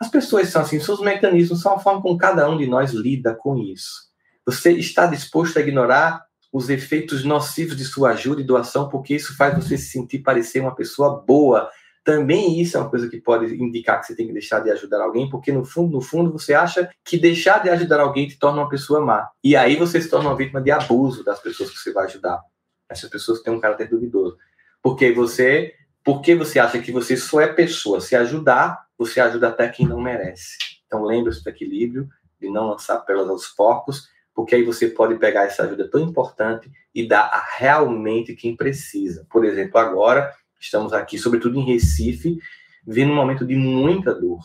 As 0.00 0.08
pessoas 0.08 0.48
são 0.48 0.62
assim, 0.62 0.80
seus 0.80 1.00
mecanismos 1.00 1.62
são 1.62 1.74
a 1.74 1.78
forma 1.78 2.02
como 2.02 2.18
cada 2.18 2.50
um 2.50 2.58
de 2.58 2.66
nós 2.66 2.90
lida 2.90 3.36
com 3.36 3.56
isso. 3.56 4.11
Você 4.46 4.72
está 4.72 5.06
disposto 5.06 5.56
a 5.56 5.60
ignorar 5.60 6.24
os 6.52 6.68
efeitos 6.68 7.24
nocivos 7.24 7.76
de 7.76 7.84
sua 7.84 8.10
ajuda 8.10 8.40
e 8.40 8.44
doação, 8.44 8.88
porque 8.88 9.14
isso 9.14 9.36
faz 9.36 9.54
você 9.54 9.78
se 9.78 9.90
sentir 9.90 10.18
parecer 10.18 10.60
uma 10.60 10.74
pessoa 10.74 11.22
boa, 11.26 11.70
também 12.04 12.60
isso 12.60 12.76
é 12.76 12.80
uma 12.80 12.90
coisa 12.90 13.08
que 13.08 13.20
pode 13.20 13.54
indicar 13.54 14.00
que 14.00 14.06
você 14.06 14.16
tem 14.16 14.26
que 14.26 14.32
deixar 14.32 14.60
de 14.60 14.70
ajudar 14.70 15.00
alguém, 15.00 15.30
porque 15.30 15.52
no 15.52 15.64
fundo, 15.64 15.92
no 15.92 16.00
fundo, 16.00 16.32
você 16.32 16.52
acha 16.52 16.90
que 17.04 17.16
deixar 17.16 17.62
de 17.62 17.70
ajudar 17.70 18.00
alguém 18.00 18.26
te 18.26 18.38
torna 18.38 18.60
uma 18.60 18.68
pessoa 18.68 19.00
má. 19.00 19.28
E 19.42 19.54
aí 19.54 19.76
você 19.76 20.00
se 20.00 20.10
torna 20.10 20.28
uma 20.28 20.36
vítima 20.36 20.60
de 20.60 20.70
abuso 20.72 21.22
das 21.22 21.40
pessoas 21.40 21.70
que 21.70 21.78
você 21.78 21.92
vai 21.92 22.06
ajudar. 22.06 22.40
Essas 22.88 23.08
pessoas 23.08 23.40
têm 23.40 23.52
um 23.52 23.60
caráter 23.60 23.88
duvidoso. 23.88 24.36
Porque 24.82 25.12
você, 25.12 25.74
porque 26.04 26.34
você 26.34 26.58
acha 26.58 26.80
que 26.80 26.90
você 26.90 27.16
só 27.16 27.40
é 27.40 27.46
pessoa. 27.46 28.00
Se 28.00 28.16
ajudar, 28.16 28.84
você 28.98 29.20
ajuda 29.20 29.48
até 29.48 29.68
quem 29.68 29.86
não 29.86 30.00
merece. 30.00 30.58
Então 30.86 31.04
lembre-se 31.04 31.44
do 31.44 31.50
equilíbrio, 31.50 32.08
de 32.40 32.50
não 32.50 32.66
lançar 32.66 32.98
pérolas 32.98 33.30
aos 33.30 33.46
porcos, 33.46 34.08
porque 34.34 34.54
aí 34.54 34.62
você 34.62 34.88
pode 34.88 35.16
pegar 35.16 35.44
essa 35.44 35.64
ajuda 35.64 35.88
tão 35.88 36.00
importante 36.00 36.70
e 36.94 37.06
dar 37.06 37.22
a 37.22 37.44
realmente 37.58 38.34
quem 38.34 38.56
precisa. 38.56 39.26
Por 39.30 39.44
exemplo, 39.44 39.78
agora 39.78 40.32
Estamos 40.62 40.92
aqui, 40.92 41.18
sobretudo 41.18 41.58
em 41.58 41.64
Recife, 41.64 42.38
vendo 42.86 43.10
um 43.10 43.16
momento 43.16 43.44
de 43.44 43.56
muita 43.56 44.14
dor. 44.14 44.38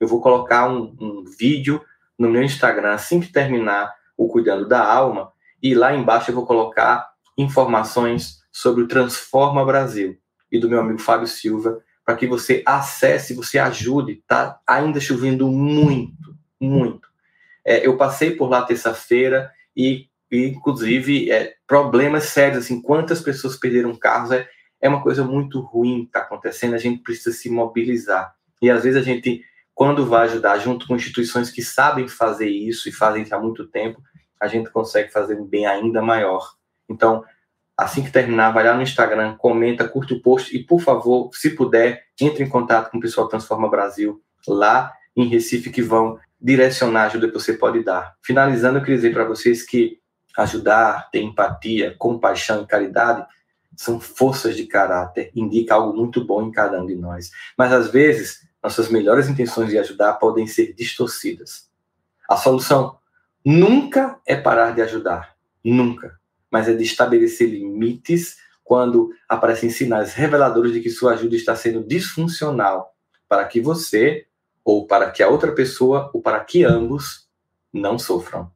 Eu 0.00 0.08
vou 0.08 0.18
colocar 0.18 0.66
um, 0.66 0.96
um 0.98 1.24
vídeo 1.38 1.84
no 2.18 2.30
meu 2.30 2.42
Instagram 2.42 2.92
assim 2.92 3.20
que 3.20 3.30
terminar 3.30 3.94
o 4.16 4.28
Cuidando 4.28 4.66
da 4.66 4.82
Alma, 4.82 5.30
e 5.62 5.74
lá 5.74 5.94
embaixo 5.94 6.30
eu 6.30 6.34
vou 6.34 6.46
colocar 6.46 7.06
informações 7.36 8.38
sobre 8.50 8.82
o 8.82 8.88
Transforma 8.88 9.62
Brasil 9.62 10.16
e 10.50 10.58
do 10.58 10.70
meu 10.70 10.80
amigo 10.80 11.00
Fábio 11.00 11.28
Silva, 11.28 11.82
para 12.02 12.16
que 12.16 12.26
você 12.26 12.62
acesse, 12.64 13.34
você 13.34 13.58
ajude. 13.58 14.22
Tá 14.26 14.58
ainda 14.66 14.98
chovendo 14.98 15.48
muito, 15.48 16.34
muito. 16.58 17.07
É, 17.68 17.86
eu 17.86 17.98
passei 17.98 18.30
por 18.30 18.48
lá 18.48 18.62
terça-feira 18.62 19.52
e, 19.76 20.06
e, 20.30 20.46
inclusive, 20.46 21.30
é, 21.30 21.54
problemas 21.66 22.24
sérios, 22.24 22.64
assim, 22.64 22.80
quantas 22.80 23.20
pessoas 23.20 23.56
perderam 23.56 23.94
carros, 23.94 24.30
é, 24.30 24.48
é 24.80 24.88
uma 24.88 25.02
coisa 25.02 25.22
muito 25.22 25.60
ruim 25.60 26.04
que 26.04 26.06
está 26.06 26.20
acontecendo, 26.20 26.72
a 26.72 26.78
gente 26.78 27.02
precisa 27.02 27.30
se 27.30 27.50
mobilizar. 27.50 28.34
E 28.62 28.70
às 28.70 28.84
vezes 28.84 28.98
a 28.98 29.04
gente, 29.04 29.44
quando 29.74 30.06
vai 30.06 30.24
ajudar 30.24 30.58
junto 30.58 30.86
com 30.86 30.96
instituições 30.96 31.50
que 31.50 31.62
sabem 31.62 32.08
fazer 32.08 32.48
isso 32.48 32.88
e 32.88 32.92
fazem 32.92 33.22
isso 33.22 33.34
há 33.34 33.38
muito 33.38 33.66
tempo, 33.66 34.00
a 34.40 34.48
gente 34.48 34.70
consegue 34.70 35.12
fazer 35.12 35.38
um 35.38 35.44
bem 35.44 35.66
ainda 35.66 36.00
maior. 36.00 36.54
Então, 36.88 37.22
Assim 37.78 38.02
que 38.02 38.10
terminar, 38.10 38.50
vai 38.50 38.64
lá 38.64 38.74
no 38.74 38.82
Instagram, 38.82 39.36
comenta, 39.36 39.88
curte 39.88 40.12
o 40.12 40.20
post 40.20 40.52
e, 40.52 40.64
por 40.64 40.80
favor, 40.80 41.30
se 41.32 41.50
puder, 41.50 42.06
entre 42.20 42.42
em 42.42 42.48
contato 42.48 42.90
com 42.90 42.98
o 42.98 43.00
pessoal 43.00 43.28
Transforma 43.28 43.70
Brasil 43.70 44.20
lá 44.48 44.92
em 45.16 45.28
Recife 45.28 45.70
que 45.70 45.80
vão 45.80 46.18
direcionar 46.40 47.02
a 47.02 47.06
ajuda 47.06 47.28
que 47.28 47.34
você 47.34 47.52
pode 47.52 47.82
dar. 47.82 48.14
Finalizando, 48.22 48.78
eu 48.78 48.82
queria 48.82 48.96
dizer 48.96 49.12
para 49.12 49.24
vocês 49.24 49.62
que 49.62 49.98
ajudar, 50.36 51.10
ter 51.10 51.20
empatia, 51.20 51.94
compaixão 51.98 52.62
e 52.62 52.66
caridade 52.66 53.26
são 53.76 54.00
forças 54.00 54.56
de 54.56 54.66
caráter, 54.66 55.30
indica 55.34 55.74
algo 55.74 55.96
muito 55.96 56.24
bom 56.24 56.42
em 56.42 56.50
cada 56.50 56.82
um 56.82 56.86
de 56.86 56.96
nós. 56.96 57.30
Mas 57.56 57.72
às 57.72 57.90
vezes, 57.90 58.46
nossas 58.62 58.88
melhores 58.88 59.28
intenções 59.28 59.70
de 59.70 59.78
ajudar 59.78 60.14
podem 60.14 60.46
ser 60.46 60.74
distorcidas. 60.74 61.68
A 62.28 62.36
solução 62.36 62.98
nunca 63.44 64.18
é 64.26 64.36
parar 64.36 64.74
de 64.74 64.82
ajudar, 64.82 65.36
nunca 65.64 66.18
mas 66.50 66.68
é 66.68 66.74
de 66.74 66.82
estabelecer 66.82 67.48
limites 67.48 68.36
quando 68.64 69.10
aparecem 69.28 69.70
sinais 69.70 70.12
reveladores 70.12 70.72
de 70.72 70.80
que 70.80 70.90
sua 70.90 71.12
ajuda 71.12 71.36
está 71.36 71.54
sendo 71.56 71.84
disfuncional 71.84 72.94
para 73.28 73.44
que 73.44 73.60
você, 73.60 74.26
ou 74.68 74.86
para 74.86 75.10
que 75.10 75.22
a 75.22 75.28
outra 75.28 75.50
pessoa, 75.52 76.10
ou 76.12 76.20
para 76.20 76.44
que 76.44 76.62
ambos 76.62 77.26
não 77.72 77.98
sofram, 77.98 78.52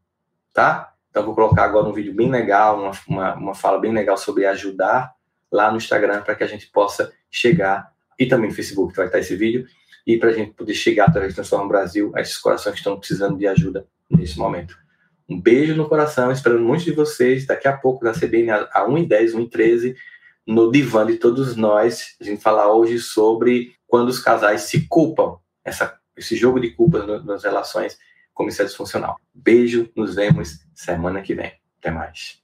tá? 0.53 0.93
Então, 1.09 1.25
vou 1.25 1.35
colocar 1.35 1.65
agora 1.65 1.89
um 1.89 1.93
vídeo 1.95 2.15
bem 2.15 2.31
legal, 2.31 2.79
uma, 2.79 2.91
uma, 3.09 3.35
uma 3.35 3.55
fala 3.55 3.79
bem 3.79 3.95
legal 3.95 4.19
sobre 4.19 4.45
ajudar 4.45 5.15
lá 5.51 5.71
no 5.71 5.79
Instagram 5.79 6.21
para 6.21 6.35
que 6.35 6.45
a 6.45 6.47
gente 6.47 6.67
possa 6.67 7.11
chegar, 7.31 7.91
e 8.19 8.27
também 8.27 8.51
no 8.51 8.55
Facebook 8.55 8.95
vai 8.95 9.07
estar 9.07 9.21
esse 9.21 9.35
vídeo, 9.35 9.65
e 10.07 10.19
para 10.19 10.29
a 10.29 10.33
gente 10.35 10.53
poder 10.53 10.75
chegar 10.75 11.09
através 11.09 11.33
do 11.33 11.37
Transforma 11.37 11.67
Brasil 11.67 12.13
a 12.15 12.21
esses 12.21 12.37
corações 12.37 12.75
que 12.75 12.81
estão 12.81 12.99
precisando 12.99 13.39
de 13.39 13.47
ajuda 13.47 13.87
nesse 14.11 14.39
momento. 14.39 14.77
Um 15.27 15.41
beijo 15.41 15.75
no 15.75 15.89
coração, 15.89 16.31
esperando 16.31 16.63
muito 16.63 16.85
de 16.85 16.93
vocês. 16.93 17.47
Daqui 17.47 17.67
a 17.67 17.75
pouco 17.75 18.05
na 18.05 18.13
CBN, 18.13 18.51
a 18.51 18.87
1h10, 18.87 19.33
1h13, 19.33 19.95
no 20.47 20.71
divã 20.71 21.07
de 21.07 21.17
todos 21.17 21.57
nós. 21.57 22.17
A 22.21 22.25
gente 22.25 22.43
falar 22.43 22.71
hoje 22.71 22.99
sobre 22.99 23.75
quando 23.87 24.11
os 24.11 24.19
casais 24.19 24.63
se 24.63 24.87
culpam, 24.89 25.39
essa, 25.65 26.02
esse 26.17 26.37
jogo 26.37 26.61
de 26.61 26.71
culpas 26.71 27.25
nas 27.25 27.45
relações, 27.45 27.99
é 28.59 28.65
disfuncional. 28.65 29.17
Beijo, 29.33 29.89
nos 29.97 30.17
vemos 30.17 30.67
semana 30.75 31.23
que 31.23 31.35
vem. 31.35 31.53
Até 31.79 31.91
mais. 31.91 32.41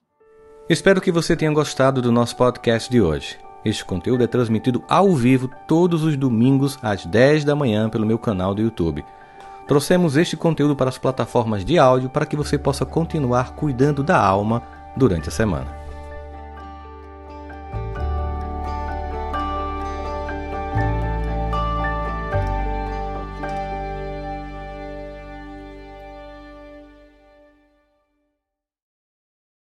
Espero 0.68 1.00
que 1.00 1.10
você 1.10 1.34
tenha 1.34 1.50
gostado 1.50 2.00
do 2.00 2.12
nosso 2.12 2.36
podcast 2.36 2.90
de 2.90 3.00
hoje. 3.00 3.38
Este 3.64 3.84
conteúdo 3.84 4.22
é 4.22 4.26
transmitido 4.26 4.84
ao 4.88 5.14
vivo 5.14 5.50
todos 5.66 6.04
os 6.04 6.16
domingos 6.16 6.78
às 6.82 7.04
10 7.04 7.44
da 7.44 7.56
manhã 7.56 7.90
pelo 7.90 8.06
meu 8.06 8.18
canal 8.18 8.54
do 8.54 8.62
YouTube. 8.62 9.04
Trouxemos 9.66 10.16
este 10.16 10.36
conteúdo 10.36 10.76
para 10.76 10.88
as 10.88 10.98
plataformas 10.98 11.64
de 11.64 11.78
áudio 11.78 12.08
para 12.08 12.24
que 12.24 12.36
você 12.36 12.56
possa 12.56 12.86
continuar 12.86 13.54
cuidando 13.54 14.02
da 14.02 14.18
alma 14.18 14.62
durante 14.96 15.28
a 15.28 15.32
semana. 15.32 15.87